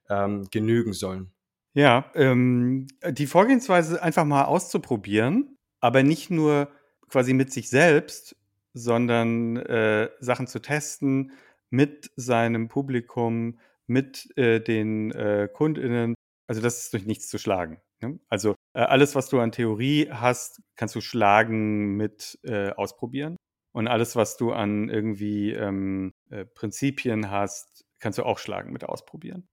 [0.08, 1.32] ähm, genügen sollen.
[1.72, 6.68] Ja, ähm, die Vorgehensweise einfach mal auszuprobieren, aber nicht nur
[7.08, 8.36] quasi mit sich selbst,
[8.72, 11.32] sondern äh, Sachen zu testen
[11.70, 16.14] mit seinem Publikum, mit äh, den äh, KundInnen.
[16.50, 17.80] Also das ist durch nichts zu schlagen.
[18.00, 18.18] Ne?
[18.28, 23.36] Also äh, alles, was du an Theorie hast, kannst du schlagen mit äh, ausprobieren.
[23.70, 28.82] Und alles, was du an irgendwie ähm, äh, Prinzipien hast, kannst du auch schlagen mit
[28.82, 29.48] ausprobieren.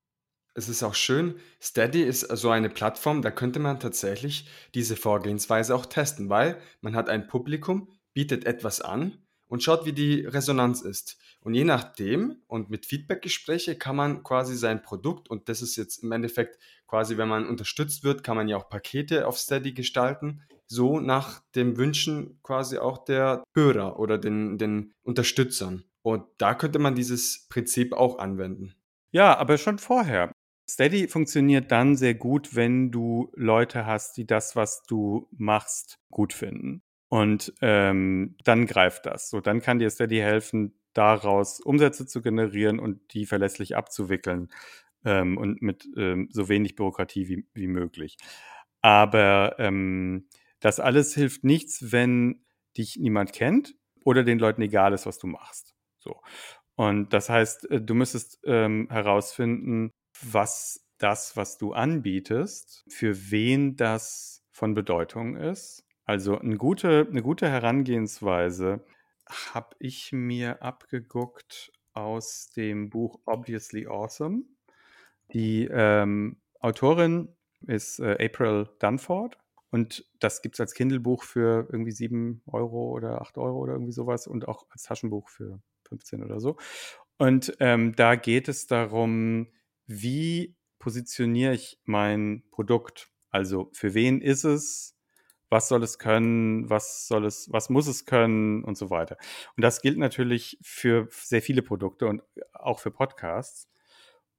[0.56, 5.76] Es ist auch schön, Steady ist so eine Plattform, da könnte man tatsächlich diese Vorgehensweise
[5.76, 10.82] auch testen, weil man hat ein Publikum, bietet etwas an und schaut, wie die Resonanz
[10.82, 11.20] ist.
[11.48, 16.04] Und je nachdem und mit Feedbackgespräche kann man quasi sein Produkt, und das ist jetzt
[16.04, 20.42] im Endeffekt quasi, wenn man unterstützt wird, kann man ja auch Pakete auf Steady gestalten,
[20.66, 25.86] so nach dem Wünschen quasi auch der Hörer oder den, den Unterstützern.
[26.02, 28.76] Und da könnte man dieses Prinzip auch anwenden.
[29.12, 30.34] Ja, aber schon vorher.
[30.70, 36.34] Steady funktioniert dann sehr gut, wenn du Leute hast, die das, was du machst, gut
[36.34, 36.82] finden.
[37.08, 39.30] Und ähm, dann greift das.
[39.30, 44.50] So, dann kann dir Steady helfen, daraus Umsätze zu generieren und die verlässlich abzuwickeln
[45.06, 48.18] ähm, und mit ähm, so wenig Bürokratie wie, wie möglich.
[48.82, 50.28] Aber ähm,
[50.60, 52.44] das alles hilft nichts, wenn
[52.78, 55.76] dich niemand kennt oder den Leuten egal ist, was du machst.
[56.00, 56.22] So.
[56.76, 63.76] Und das heißt, äh, du müsstest ähm, herausfinden, was das, was du anbietest, für wen
[63.76, 65.86] das von Bedeutung ist.
[66.06, 68.84] Also eine gute, eine gute Herangehensweise
[69.54, 74.44] habe ich mir abgeguckt aus dem Buch Obviously Awesome.
[75.34, 77.36] Die ähm, Autorin
[77.66, 79.38] ist äh, April Dunford
[79.72, 83.92] und das gibt es als Kindle-Buch für irgendwie 7 Euro oder 8 Euro oder irgendwie
[83.92, 86.58] sowas und auch als Taschenbuch für 15 oder so.
[87.18, 89.48] Und ähm, da geht es darum,
[89.86, 93.12] wie positioniere ich mein Produkt?
[93.30, 94.97] Also für wen ist es?
[95.50, 96.70] Was soll es können?
[96.70, 99.18] Was soll es, was muss es können und so weiter.
[99.56, 102.22] Und das gilt natürlich für sehr viele Produkte und
[102.54, 103.70] auch für Podcasts.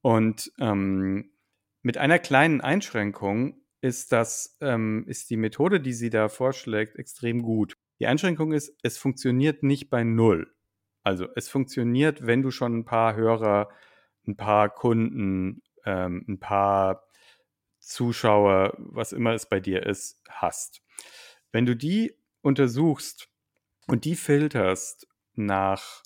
[0.02, 1.30] Und ähm,
[1.82, 7.42] mit einer kleinen Einschränkung ist das, ähm, ist die Methode, die sie da vorschlägt, extrem
[7.42, 7.76] gut.
[8.00, 10.52] Die Einschränkung ist, es funktioniert nicht bei null.
[11.02, 13.70] Also es funktioniert, wenn du schon ein paar Hörer,
[14.26, 17.07] ein paar Kunden, ähm, ein paar
[17.88, 20.82] Zuschauer, was immer es bei dir ist, hast.
[21.52, 23.30] Wenn du die untersuchst
[23.86, 26.02] und die filterst nach,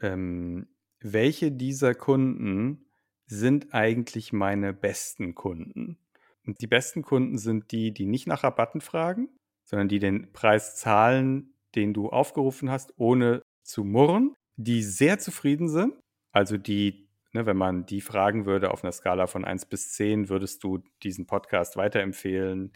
[0.00, 0.68] ähm,
[1.00, 2.86] welche dieser Kunden
[3.26, 5.98] sind eigentlich meine besten Kunden?
[6.46, 9.28] Und die besten Kunden sind die, die nicht nach Rabatten fragen,
[9.64, 15.68] sondern die den Preis zahlen, den du aufgerufen hast, ohne zu murren, die sehr zufrieden
[15.68, 15.94] sind,
[16.30, 17.03] also die,
[17.34, 20.82] ne, wenn man die fragen würde auf einer Skala von 1 bis 10, würdest du
[21.02, 22.72] diesen Podcast weiterempfehlen,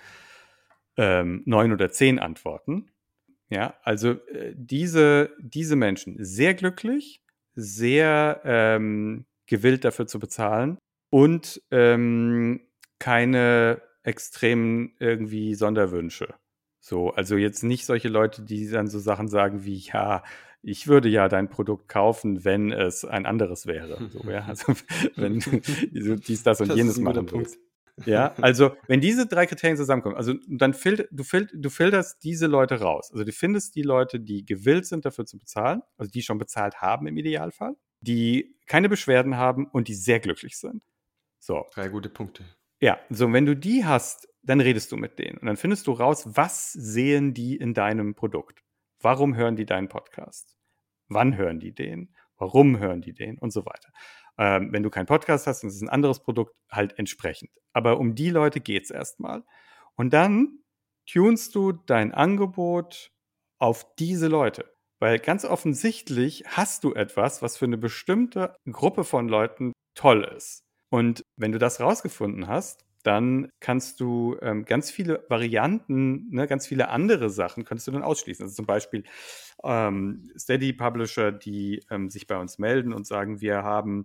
[0.97, 2.91] ähm, 9 oder 10 antworten.
[3.49, 7.23] Ja, also äh, diese, diese Menschen sehr glücklich,
[7.55, 10.77] sehr ähm, gewillt dafür zu bezahlen
[11.11, 12.61] und ähm,
[12.99, 16.35] keine extremen irgendwie Sonderwünsche.
[16.81, 20.23] So, also jetzt nicht solche Leute, die dann so Sachen sagen wie, ja,
[20.63, 23.99] ich würde ja dein Produkt kaufen, wenn es ein anderes wäre.
[24.11, 24.45] So, ja?
[24.47, 24.75] Also
[25.17, 27.59] wenn du dies, das und das jenes machen willst.
[28.07, 32.47] Ja, also wenn diese drei Kriterien zusammenkommen, also dann filter, du, fil du filterst diese
[32.47, 33.11] Leute raus.
[33.13, 36.81] Also du findest die Leute, die gewillt sind, dafür zu bezahlen, also die schon bezahlt
[36.81, 40.83] haben im Idealfall, die keine Beschwerden haben und die sehr glücklich sind.
[41.39, 41.67] So.
[41.73, 42.45] Drei gute Punkte.
[42.81, 45.93] Ja, so wenn du die hast, dann redest du mit denen und dann findest du
[45.93, 48.63] raus, was sehen die in deinem Produkt.
[49.01, 50.57] Warum hören die deinen Podcast?
[51.09, 52.15] Wann hören die den?
[52.37, 53.39] Warum hören die den?
[53.39, 53.91] Und so weiter.
[54.39, 57.51] Ähm, wenn du keinen Podcast hast es ist ein anderes Produkt, halt entsprechend.
[57.73, 59.45] Aber um die Leute geht es erstmal.
[59.97, 60.61] Und dann
[61.07, 63.11] tunst du dein Angebot
[63.59, 64.73] auf diese Leute.
[65.01, 70.65] Weil ganz offensichtlich hast du etwas, was für eine bestimmte Gruppe von Leuten toll ist.
[70.91, 76.67] Und wenn du das rausgefunden hast, dann kannst du ähm, ganz viele Varianten, ne, ganz
[76.67, 78.45] viele andere Sachen könntest du dann ausschließen.
[78.45, 79.03] Also zum Beispiel
[79.65, 84.05] ähm, Steady Publisher, die ähm, sich bei uns melden und sagen, wir haben,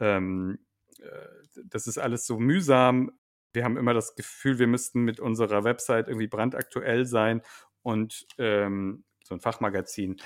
[0.00, 0.58] ähm,
[1.00, 3.10] äh, das ist alles so mühsam.
[3.54, 7.40] Wir haben immer das Gefühl, wir müssten mit unserer Website irgendwie brandaktuell sein
[7.80, 10.16] und ähm, so ein Fachmagazin,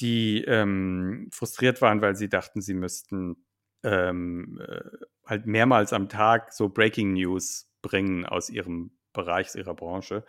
[0.00, 3.45] die ähm, frustriert waren, weil sie dachten, sie müssten
[3.86, 4.80] ähm, äh,
[5.24, 10.24] halt mehrmals am Tag so Breaking News bringen aus ihrem Bereich, ihrer Branche.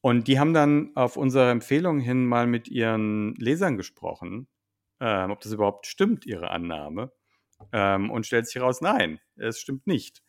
[0.00, 4.46] Und die haben dann auf unsere Empfehlung hin mal mit ihren Lesern gesprochen,
[5.00, 7.10] ähm, ob das überhaupt stimmt, ihre Annahme.
[7.72, 10.22] Ähm, und stellt sich heraus, nein, es stimmt nicht.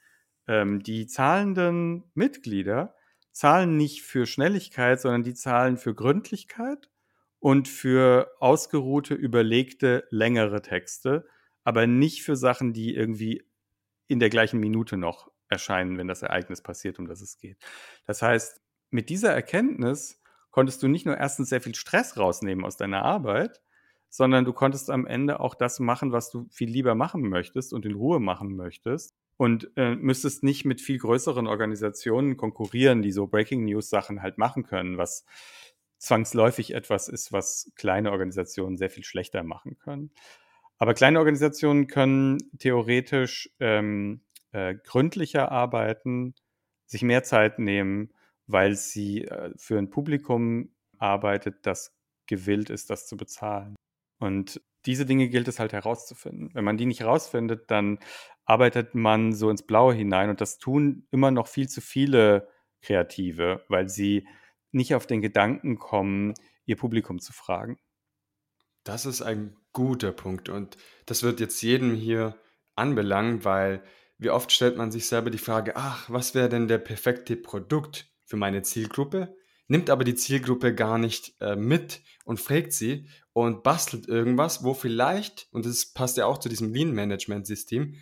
[0.47, 2.95] Ähm, die zahlenden Mitglieder
[3.32, 6.89] zahlen nicht für Schnelligkeit, sondern die zahlen für Gründlichkeit
[7.39, 11.28] und für ausgeruhte, überlegte, längere Texte,
[11.69, 13.43] aber nicht für Sachen, die irgendwie
[14.08, 17.60] in der gleichen Minute noch erscheinen, wenn das Ereignis passiert, um das es geht.
[18.08, 22.75] Das heißt, mit dieser Erkenntnis konntest du nicht nur erstens sehr viel Stress rausnehmen aus
[22.75, 23.62] deiner Arbeit,
[24.10, 27.86] sondern du konntest am Ende auch das machen, was du viel lieber machen möchtest und
[27.86, 33.27] in Ruhe machen möchtest und äh, müsstest nicht mit viel größeren Organisationen konkurrieren, die so
[33.27, 35.23] Breaking News Sachen halt machen können, was
[35.99, 40.10] zwangsläufig etwas ist, was kleine Organisationen sehr viel schlechter machen können.
[40.79, 46.35] Aber kleine Organisationen können theoretisch ähm, äh, gründlicher arbeiten,
[46.85, 48.13] sich mehr Zeit nehmen,
[48.47, 51.93] weil sie äh, für ein Publikum arbeitet, das
[52.27, 53.75] gewillt ist, das zu bezahlen.
[54.19, 56.49] Und diese Dinge gilt es halt herauszufinden.
[56.53, 57.99] Wenn man die nicht herausfindet, dann
[58.45, 62.47] arbeitet man so ins Blaue hinein und das tun immer noch viel zu viele
[62.81, 64.27] Kreative, weil sie
[64.71, 66.33] nicht auf den Gedanken kommen,
[66.65, 67.77] ihr Publikum zu fragen.
[68.89, 70.75] Das ist ein guter Punkt und
[71.06, 72.36] das wird jetzt jedem hier
[72.75, 73.84] anbelangen, weil
[74.17, 78.08] wie oft stellt man sich selber die Frage, ach, was wäre denn der perfekte Produkt
[78.25, 79.36] für meine Zielgruppe?
[79.67, 84.73] Nimmt aber die Zielgruppe gar nicht äh, mit und fragt sie und bastelt irgendwas, wo
[84.73, 87.93] vielleicht, und das passt ja auch zu diesem Lean-Management-System,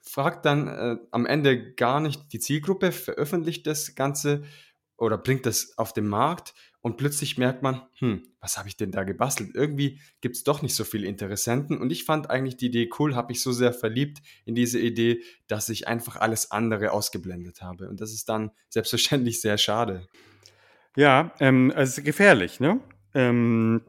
[0.00, 4.42] fragt dann äh, am Ende gar nicht die Zielgruppe, veröffentlicht das Ganze
[4.96, 8.90] oder bringt das auf den Markt und plötzlich merkt man, hm, was habe ich denn
[8.90, 9.54] da gebastelt?
[9.54, 13.14] Irgendwie gibt es doch nicht so viele Interessenten und ich fand eigentlich die Idee cool,
[13.14, 17.88] habe ich so sehr verliebt in diese Idee, dass ich einfach alles andere ausgeblendet habe
[17.88, 20.06] und das ist dann selbstverständlich sehr schade.
[20.96, 22.80] Ja, ähm, es ist gefährlich, ne?
[23.14, 23.80] Ähm,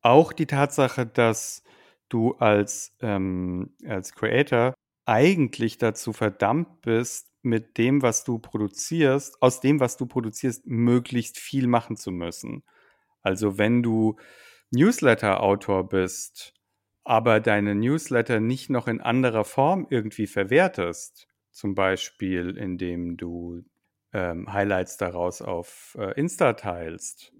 [0.00, 1.62] auch die Tatsache, dass
[2.08, 4.72] du als, ähm, als Creator
[5.04, 11.38] eigentlich dazu verdammt bist, mit dem, was du produzierst, aus dem, was du produzierst, möglichst
[11.38, 12.62] viel machen zu müssen.
[13.22, 14.16] Also wenn du
[14.70, 16.52] Newsletter-Autor bist,
[17.04, 23.64] aber deine Newsletter nicht noch in anderer Form irgendwie verwertest, zum Beispiel indem du
[24.12, 27.32] ähm, Highlights daraus auf äh, Insta teilst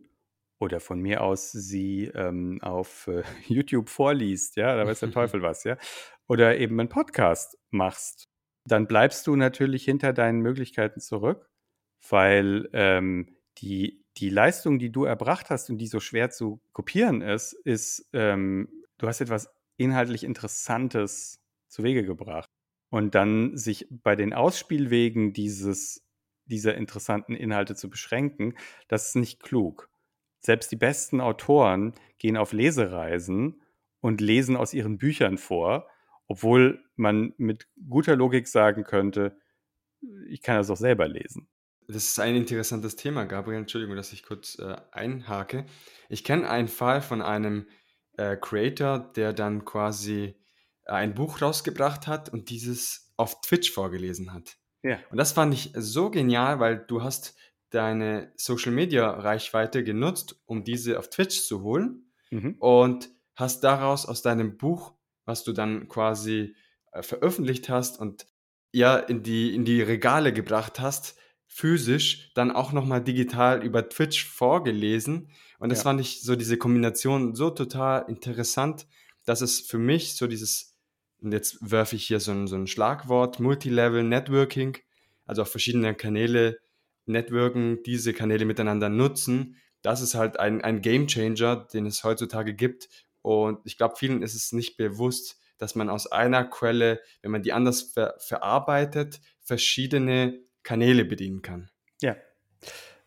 [0.59, 5.43] oder von mir aus sie ähm, auf äh, YouTube vorliest, ja, da weiß der Teufel
[5.43, 5.77] was, ja,
[6.29, 8.29] oder eben einen Podcast machst,
[8.67, 11.49] dann bleibst du natürlich hinter deinen Möglichkeiten zurück,
[12.09, 17.23] weil ähm, die, die Leistung, die du erbracht hast und die so schwer zu kopieren
[17.23, 22.51] ist, ist, ähm, du hast etwas inhaltlich Interessantes zu Wege gebracht.
[22.91, 26.05] Und dann sich bei den Ausspielwegen dieses,
[26.45, 28.55] dieser interessanten Inhalte zu beschränken,
[28.89, 29.89] das ist nicht klug.
[30.41, 33.61] Selbst die besten Autoren gehen auf Lesereisen
[34.01, 35.89] und lesen aus ihren Büchern vor,
[36.27, 39.39] obwohl man mit guter Logik sagen könnte,
[40.29, 41.49] ich kann das auch selber lesen.
[41.89, 43.61] Das ist ein interessantes Thema, Gabriel.
[43.61, 45.67] Entschuldigung, dass ich kurz äh, einhake.
[46.09, 47.69] Ich kenne einen Fall von einem
[48.17, 50.35] äh, Creator, der dann quasi
[50.85, 54.57] äh, ein Buch rausgebracht hat und dieses auf Twitch vorgelesen hat.
[54.83, 54.99] Ja.
[55.11, 57.37] Und das fand ich so genial, weil du hast
[57.71, 62.57] deine Social Media Reichweite genutzt, um diese auf Twitch zu holen mhm.
[62.59, 64.96] und hast daraus aus deinem Buch,
[65.27, 66.57] was du dann quasi
[66.93, 68.27] äh, veröffentlicht hast und
[68.73, 74.25] ja in die, in die Regale gebracht hast, physisch, dann auch nochmal digital über Twitch
[74.25, 75.31] vorgelesen.
[75.59, 75.85] Und das ja.
[75.85, 78.87] fand ich so diese Kombination so total interessant,
[79.25, 80.77] dass es für mich so dieses,
[81.21, 84.77] und jetzt werfe ich hier so ein, so ein Schlagwort, Multilevel Networking,
[85.25, 86.59] also auf verschiedene Kanäle
[87.07, 92.55] networken, diese Kanäle miteinander nutzen, das ist halt ein, ein Game Changer, den es heutzutage
[92.55, 92.89] gibt.
[93.27, 97.43] Und ich glaube, vielen ist es nicht bewusst, dass man aus einer Quelle, wenn man
[97.43, 101.69] die anders ver verarbeitet, verschiedene Kanäle bedienen kann.
[102.01, 102.15] Ja,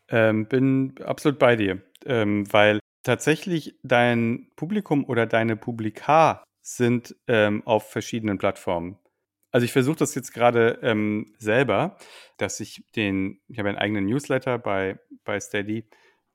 [0.09, 7.65] ähm, bin absolut bei dir, ähm, weil tatsächlich dein Publikum oder deine Publika sind ähm,
[7.65, 8.97] auf verschiedenen Plattformen.
[9.51, 11.95] Also ich versuche das jetzt gerade ähm, selber,
[12.35, 15.87] dass ich den, ich habe einen eigenen Newsletter bei, bei Steady,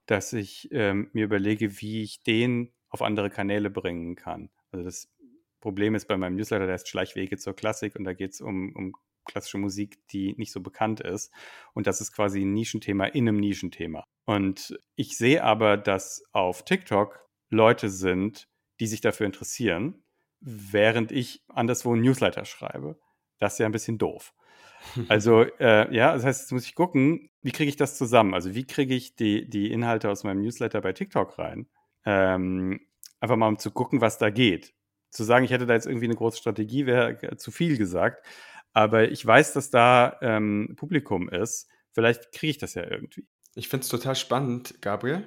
[0.07, 4.51] dass ich ähm, mir überlege, wie ich den auf andere Kanäle bringen kann.
[4.71, 5.13] Also das
[5.61, 8.73] Problem ist bei meinem Newsletter, der ist Schleichwege zur Klassik und da geht es um,
[8.77, 11.33] um klassische Musik, die nicht so bekannt ist.
[11.73, 14.05] Und das ist quasi ein Nischenthema in einem Nischenthema.
[14.27, 18.47] Und ich sehe aber, dass auf TikTok Leute sind,
[18.79, 20.05] die sich dafür interessieren,
[20.41, 22.97] während ich anderswo ein Newsletter schreibe.
[23.39, 24.33] Das ist ja ein bisschen doof.
[25.09, 28.35] Also, äh, ja, das heißt, jetzt muss ich gucken, wie kriege ich das zusammen?
[28.35, 31.67] Also, wie kriege ich die, die Inhalte aus meinem Newsletter bei TikTok rein?
[32.05, 32.81] Ähm,
[33.21, 34.75] einfach mal um zu gucken, was da geht.
[35.11, 38.25] Zu sagen, ich hätte da jetzt irgendwie eine große Strategie, wäre zu viel gesagt.
[38.73, 41.69] Aber ich weiß, dass da ähm, Publikum ist.
[41.93, 43.27] Vielleicht kriege ich das ja irgendwie.
[43.55, 45.23] Ich finde es total spannend, Gabriel.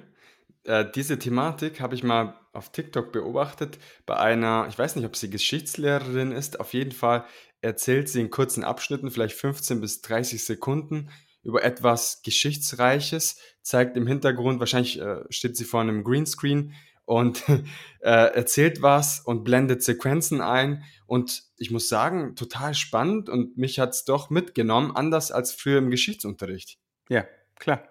[0.64, 5.16] äh, diese Thematik habe ich mal auf TikTok beobachtet bei einer, ich weiß nicht, ob
[5.16, 7.24] sie Geschichtslehrerin ist, auf jeden Fall
[7.60, 11.10] erzählt sie in kurzen Abschnitten, vielleicht 15 bis 30 Sekunden,
[11.48, 16.74] über etwas Geschichtsreiches, zeigt im Hintergrund, wahrscheinlich äh, steht sie vor einem Greenscreen
[17.06, 17.42] und
[18.00, 20.84] äh, erzählt was und blendet Sequenzen ein.
[21.06, 25.78] Und ich muss sagen, total spannend und mich hat es doch mitgenommen, anders als früher
[25.78, 26.78] im Geschichtsunterricht.
[27.08, 27.24] Ja,
[27.54, 27.82] klar.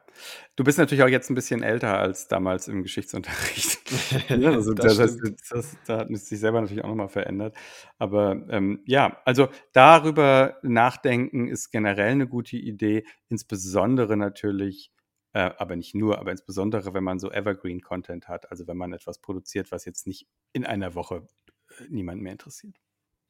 [0.56, 3.80] Du bist natürlich auch jetzt ein bisschen älter als damals im Geschichtsunterricht.
[4.30, 5.18] Ne, also das, das,
[5.50, 7.56] das, da hat sich selber natürlich auch nochmal verändert.
[7.98, 14.92] Aber ähm, ja, also darüber nachdenken ist generell eine gute Idee, insbesondere natürlich,
[15.34, 19.20] äh, aber nicht nur, aber insbesondere, wenn man so Evergreen-Content hat, also wenn man etwas
[19.20, 21.28] produziert, was jetzt nicht in einer Woche
[21.80, 22.76] äh, niemand mehr interessiert.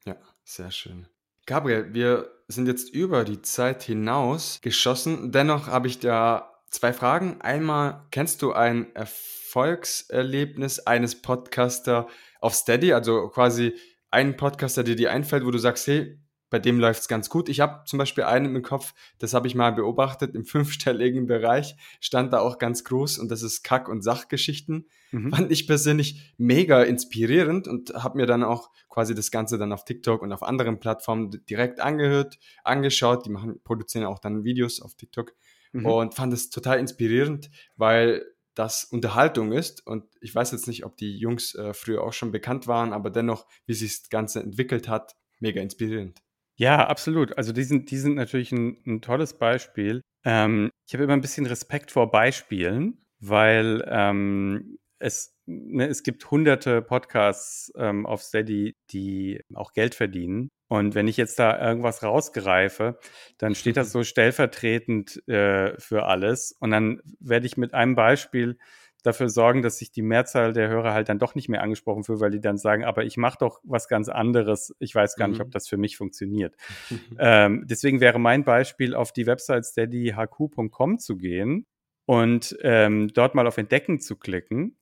[0.04, 1.06] Ja, sehr schön.
[1.46, 5.32] Gabriel, wir sind jetzt über die Zeit hinaus geschossen.
[5.32, 7.40] Dennoch habe ich da zwei Fragen.
[7.40, 12.08] Einmal, kennst du ein Erfolgserlebnis eines Podcaster
[12.40, 12.92] auf Steady?
[12.92, 13.74] Also quasi
[14.10, 16.18] einen Podcaster, der dir einfällt, wo du sagst, hey,
[16.50, 17.48] bei dem läuft es ganz gut.
[17.48, 21.76] Ich habe zum Beispiel einen im Kopf, das habe ich mal beobachtet, im fünfstelligen Bereich
[22.00, 24.88] stand da auch ganz groß und das ist Kack- und Sachgeschichten.
[25.10, 25.30] Mhm.
[25.30, 29.84] Fand ich persönlich mega inspirierend und habe mir dann auch quasi das Ganze dann auf
[29.84, 33.26] TikTok und auf anderen Plattformen direkt angehört, angeschaut.
[33.26, 35.34] Die machen, produzieren auch dann Videos auf TikTok
[35.72, 35.86] mhm.
[35.86, 39.86] und fand es total inspirierend, weil das Unterhaltung ist.
[39.86, 43.10] Und ich weiß jetzt nicht, ob die Jungs äh, früher auch schon bekannt waren, aber
[43.10, 46.20] dennoch, wie sich das Ganze entwickelt hat, mega inspirierend.
[46.56, 47.38] Ja, absolut.
[47.38, 50.02] Also die sind, die sind natürlich ein, ein tolles Beispiel.
[50.24, 56.28] Ähm, ich habe immer ein bisschen Respekt vor Beispielen, weil ähm, es, ne, es gibt
[56.30, 60.48] hunderte Podcasts ähm, auf Steady, die auch Geld verdienen.
[60.68, 62.98] Und wenn ich jetzt da irgendwas rausgreife,
[63.38, 66.52] dann steht das so stellvertretend äh, für alles.
[66.60, 68.58] Und dann werde ich mit einem Beispiel
[69.02, 72.20] dafür sorgen, dass sich die Mehrzahl der Hörer halt dann doch nicht mehr angesprochen fühlt,
[72.20, 74.74] weil die dann sagen, aber ich mache doch was ganz anderes.
[74.78, 75.32] Ich weiß gar mhm.
[75.32, 75.52] nicht, ob mhm.
[75.52, 76.54] das für mich funktioniert.
[77.18, 81.66] ähm, deswegen wäre mein Beispiel, auf die Website steadyhq.com zu gehen
[82.06, 84.76] und ähm, dort mal auf Entdecken zu klicken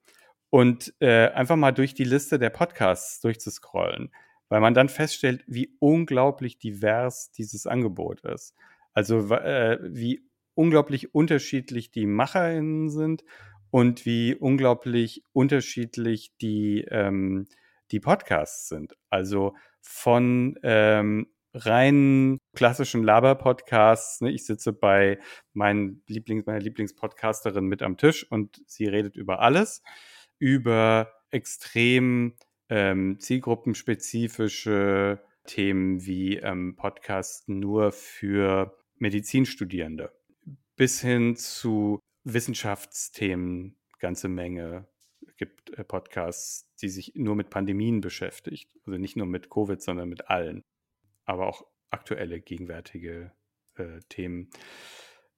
[0.51, 4.11] und äh, einfach mal durch die Liste der Podcasts durchzuscrollen,
[4.49, 8.55] weil man dann feststellt, wie unglaublich divers dieses Angebot ist.
[8.92, 13.24] Also äh, wie unglaublich unterschiedlich die MacherInnen sind
[13.70, 17.47] und wie unglaublich unterschiedlich die, ähm,
[17.90, 18.97] die Podcasts sind.
[19.11, 24.20] Also von ähm, rein klassischen Laber-Podcasts.
[24.20, 24.30] Ne?
[24.30, 25.18] Ich sitze bei
[25.53, 29.82] meinen Lieblings, meiner Lieblingspodcasterin mit am Tisch und sie redet über alles
[30.38, 32.34] über extrem
[32.69, 40.12] ähm, zielgruppenspezifische Themen wie ähm, Podcasts nur für Medizinstudierende
[40.77, 44.87] bis hin zu Wissenschaftsthemen, ganze Menge.
[45.39, 48.71] Gibt äh, Podcasts, die sich nur mit Pandemien beschäftigt.
[48.87, 50.62] Also nicht nur mit Covid, sondern mit allen.
[51.25, 53.33] Aber auch aktuelle, gegenwärtige
[53.75, 54.51] äh, Themen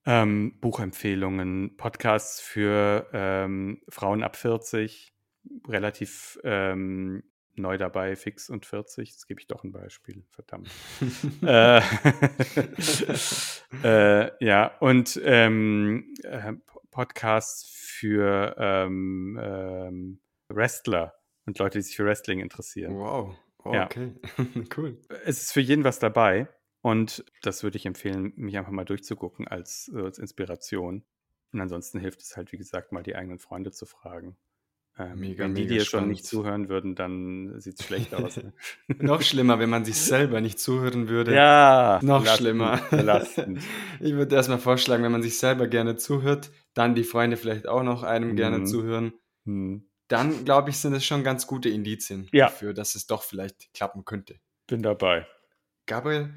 [0.07, 5.13] ähm, Buchempfehlungen, Podcasts für ähm, Frauen ab 40,
[5.67, 7.23] relativ ähm,
[7.57, 9.11] neu dabei, fix und 40.
[9.11, 10.71] Jetzt gebe ich doch ein Beispiel, verdammt.
[11.43, 11.81] äh,
[13.85, 16.53] äh, ja, und ähm, äh,
[16.91, 21.15] Podcasts für ähm, ähm, Wrestler
[21.47, 22.97] und Leute, die sich für Wrestling interessieren.
[22.97, 24.15] Wow, oh, okay,
[24.77, 25.01] cool.
[25.25, 26.49] Es ist für jeden was dabei.
[26.81, 31.05] Und das würde ich empfehlen, mich einfach mal durchzugucken als, als Inspiration.
[31.53, 34.37] Und ansonsten hilft es halt, wie gesagt, mal die eigenen Freunde zu fragen.
[34.99, 38.37] Ähm, mega, wenn die dir schon nicht zuhören würden, dann sieht es schlecht aus.
[38.37, 38.53] Ne?
[38.99, 41.35] Noch schlimmer, wenn man sich selber nicht zuhören würde.
[41.35, 42.81] Ja, noch belastend, schlimmer.
[42.91, 43.63] Belastend.
[44.01, 47.83] ich würde erstmal vorschlagen, wenn man sich selber gerne zuhört, dann die Freunde vielleicht auch
[47.83, 48.37] noch einem hm.
[48.37, 48.67] gerne mhm.
[48.67, 49.13] zuhören.
[49.45, 49.89] Hm.
[50.09, 52.47] Dann, glaube ich, sind es schon ganz gute Indizien ja.
[52.47, 54.41] dafür, dass es doch vielleicht klappen könnte.
[54.67, 55.27] Bin dabei.
[55.87, 56.35] Gabriel,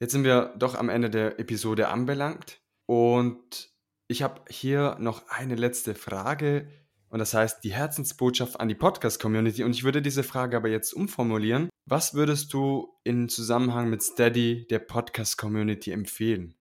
[0.00, 3.70] Jetzt sind wir doch am Ende der Episode anbelangt und
[4.06, 6.68] ich habe hier noch eine letzte Frage
[7.14, 10.92] und das heißt die Herzensbotschaft an die Podcast-Community und ich würde diese Frage aber jetzt
[10.92, 11.70] umformulieren.
[11.86, 16.56] Was würdest du in Zusammenhang mit Steady der Podcast-Community empfehlen?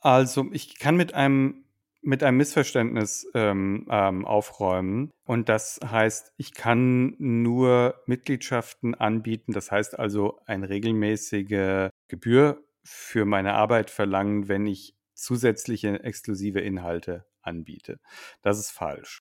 [0.00, 1.66] Also ich kann mit einem
[2.00, 5.10] mit einem Missverständnis ähm, ähm, aufräumen.
[5.26, 9.52] Und das heißt, ich kann nur Mitgliedschaften anbieten.
[9.52, 17.26] Das heißt also eine regelmäßige Gebühr für meine Arbeit verlangen, wenn ich zusätzliche exklusive Inhalte
[17.42, 18.00] anbiete.
[18.40, 19.20] Das ist falsch.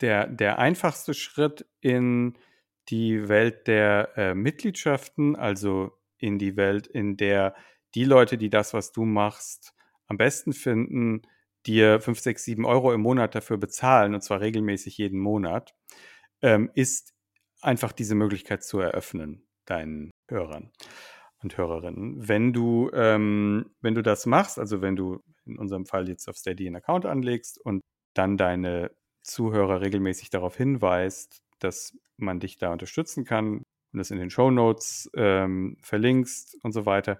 [0.00, 2.38] Der, der einfachste Schritt in
[2.88, 7.54] die Welt der äh, Mitgliedschaften, also in die Welt, in der
[7.94, 9.74] die Leute, die das, was du machst,
[10.06, 11.22] am besten finden,
[11.66, 15.74] dir 5, 6, 7 Euro im Monat dafür bezahlen, und zwar regelmäßig jeden Monat,
[16.42, 17.14] ähm, ist
[17.60, 20.70] einfach diese Möglichkeit zu eröffnen, deinen Hörern
[21.42, 22.28] und Hörerinnen.
[22.28, 26.36] Wenn du, ähm, wenn du das machst, also wenn du in unserem Fall jetzt auf
[26.36, 27.82] Steady einen Account anlegst und
[28.14, 28.90] dann deine
[29.26, 33.58] Zuhörer regelmäßig darauf hinweist, dass man dich da unterstützen kann
[33.92, 37.18] und das in den Show Notes ähm, verlinkst und so weiter,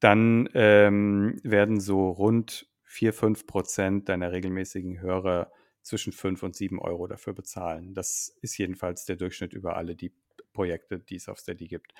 [0.00, 6.78] dann ähm, werden so rund 4, 5 Prozent deiner regelmäßigen Hörer zwischen 5 und 7
[6.78, 7.94] Euro dafür bezahlen.
[7.94, 10.12] Das ist jedenfalls der Durchschnitt über alle die
[10.52, 11.92] Projekte, die es auf Steady gibt.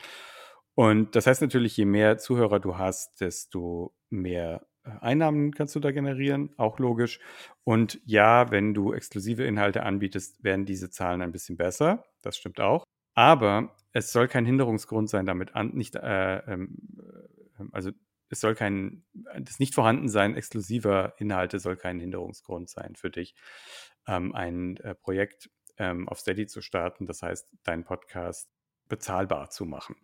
[0.74, 5.90] Und das heißt natürlich, je mehr Zuhörer du hast, desto mehr Einnahmen kannst du da
[5.90, 7.20] generieren, auch logisch.
[7.64, 12.04] Und ja, wenn du exklusive Inhalte anbietest, werden diese Zahlen ein bisschen besser.
[12.22, 12.84] Das stimmt auch.
[13.14, 16.76] Aber es soll kein Hinderungsgrund sein, damit an, nicht, äh, ähm,
[17.58, 17.90] äh, also
[18.28, 19.04] es soll kein,
[19.38, 23.34] das Nicht-Vorhandensein exklusiver Inhalte soll kein Hinderungsgrund sein für dich,
[24.06, 27.06] ähm, ein äh, Projekt ähm, auf Steady zu starten.
[27.06, 28.48] Das heißt, deinen Podcast
[28.88, 29.96] bezahlbar zu machen.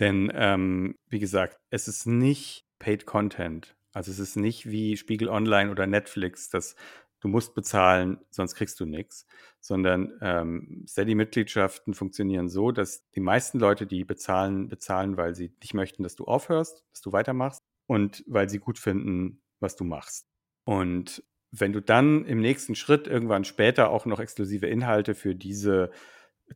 [0.00, 3.76] Denn, ähm, wie gesagt, es ist nicht Paid Content.
[3.94, 6.76] Also es ist nicht wie Spiegel Online oder Netflix, dass
[7.20, 9.26] du musst bezahlen, sonst kriegst du nichts,
[9.60, 15.72] sondern ähm, Steady-Mitgliedschaften funktionieren so, dass die meisten Leute, die bezahlen, bezahlen, weil sie nicht
[15.72, 20.26] möchten, dass du aufhörst, dass du weitermachst und weil sie gut finden, was du machst.
[20.64, 25.92] Und wenn du dann im nächsten Schritt irgendwann später auch noch exklusive Inhalte für diese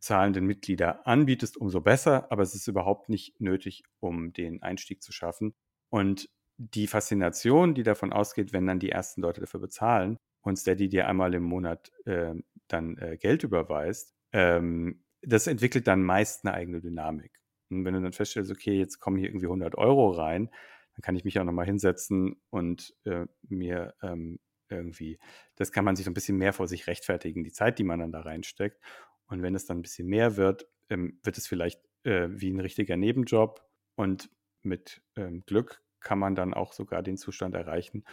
[0.01, 5.13] zahlenden Mitglieder anbietest, umso besser, aber es ist überhaupt nicht nötig, um den Einstieg zu
[5.13, 5.55] schaffen.
[5.89, 6.29] Und
[6.59, 11.09] die Faszination, die davon ausgeht, wenn dann die ersten Leute dafür bezahlen und Steady dir
[11.09, 12.35] einmal im Monat äh,
[12.67, 17.41] dann äh, Geld überweist, ähm, das entwickelt dann meist eine eigene Dynamik.
[17.71, 20.51] Und wenn du dann feststellst, okay, jetzt kommen hier irgendwie 100 Euro rein,
[20.95, 25.19] dann kann ich mich auch nochmal hinsetzen und äh, mir ähm, irgendwie,
[25.57, 28.01] das kann man sich so ein bisschen mehr vor sich rechtfertigen, die Zeit, die man
[28.01, 28.83] dann da reinsteckt.
[29.27, 32.61] Und wenn es dann ein bisschen mehr wird, ähm, wird es vielleicht äh, wie ein
[32.61, 33.65] richtiger Nebenjob
[33.97, 34.31] und
[34.63, 38.05] mit ähm, Glück kann man dann auch sogar den Zustand erreichen,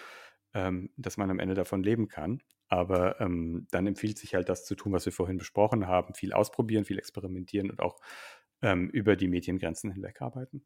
[0.53, 2.41] ähm, dass man am Ende davon leben kann.
[2.67, 6.33] Aber ähm, dann empfiehlt sich halt das zu tun, was wir vorhin besprochen haben, viel
[6.33, 7.99] ausprobieren, viel experimentieren und auch
[8.61, 10.65] ähm, über die Mediengrenzen hinweg arbeiten.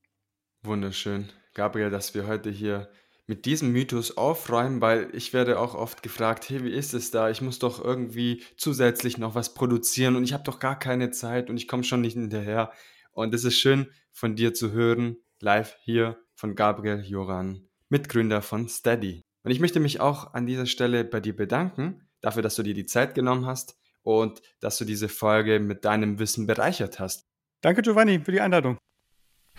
[0.64, 1.30] Wunderschön.
[1.54, 2.90] Gabriel, dass wir heute hier
[3.28, 7.30] mit diesem Mythos aufräumen, weil ich werde auch oft gefragt, hey, wie ist es da?
[7.30, 11.50] Ich muss doch irgendwie zusätzlich noch was produzieren und ich habe doch gar keine Zeit
[11.50, 12.72] und ich komme schon nicht hinterher.
[13.12, 18.70] Und es ist schön von dir zu hören, live hier von Gabriel Joran, Mitgründer von
[18.70, 19.22] Steady.
[19.44, 22.74] Und ich möchte mich auch an dieser Stelle bei dir bedanken, dafür, dass du dir
[22.74, 27.28] die Zeit genommen hast und dass du diese Folge mit deinem Wissen bereichert hast.
[27.62, 28.78] Danke, Giovanni, für die Einladung.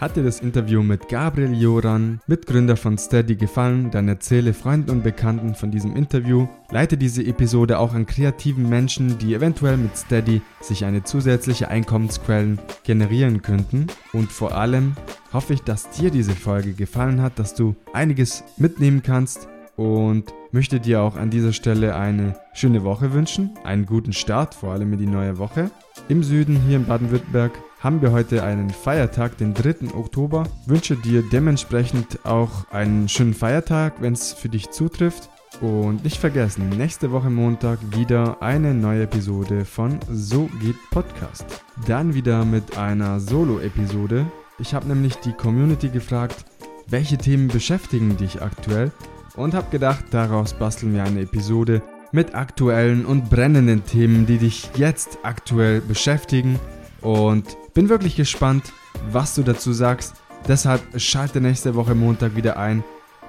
[0.01, 5.03] Hat dir das Interview mit Gabriel Joran, Mitgründer von Steady, gefallen, dann erzähle Freunden und
[5.03, 6.49] Bekannten von diesem Interview.
[6.71, 12.59] Leite diese Episode auch an kreativen Menschen, die eventuell mit Steady sich eine zusätzliche Einkommensquellen
[12.83, 13.89] generieren könnten.
[14.15, 14.95] Und vor allem
[15.35, 20.81] hoffe ich, dass dir diese Folge gefallen hat, dass du einiges mitnehmen kannst und möchte
[20.81, 24.99] dir auch an dieser Stelle eine schöne Woche wünschen, einen guten Start, vor allem in
[24.99, 25.71] die neue Woche.
[26.09, 29.95] Im Süden hier in Baden-Württemberg haben wir heute einen Feiertag, den 3.
[29.95, 30.45] Oktober.
[30.67, 35.31] Wünsche dir dementsprechend auch einen schönen Feiertag, wenn es für dich zutrifft.
[35.63, 41.45] Und nicht vergessen, nächste Woche Montag wieder eine neue Episode von So geht Podcast.
[41.87, 44.27] Dann wieder mit einer Solo-Episode.
[44.59, 46.45] Ich habe nämlich die Community gefragt,
[46.87, 48.93] welche Themen beschäftigen dich aktuell?
[49.37, 54.71] Und habe gedacht, daraus basteln wir eine Episode mit aktuellen und brennenden Themen, die dich
[54.77, 56.59] jetzt aktuell beschäftigen.
[57.03, 58.73] Und bin wirklich gespannt,
[59.11, 60.15] was du dazu sagst.
[60.49, 62.83] Deshalb schalte nächste Woche Montag wieder ein.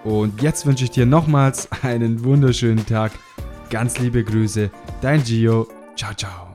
[0.04, 3.12] Und jetzt wünsche ich dir nochmals einen wunderschönen Tag.
[3.70, 4.70] Ganz liebe Grüße,
[5.02, 5.68] dein Gio.
[5.96, 6.51] Ciao, ciao.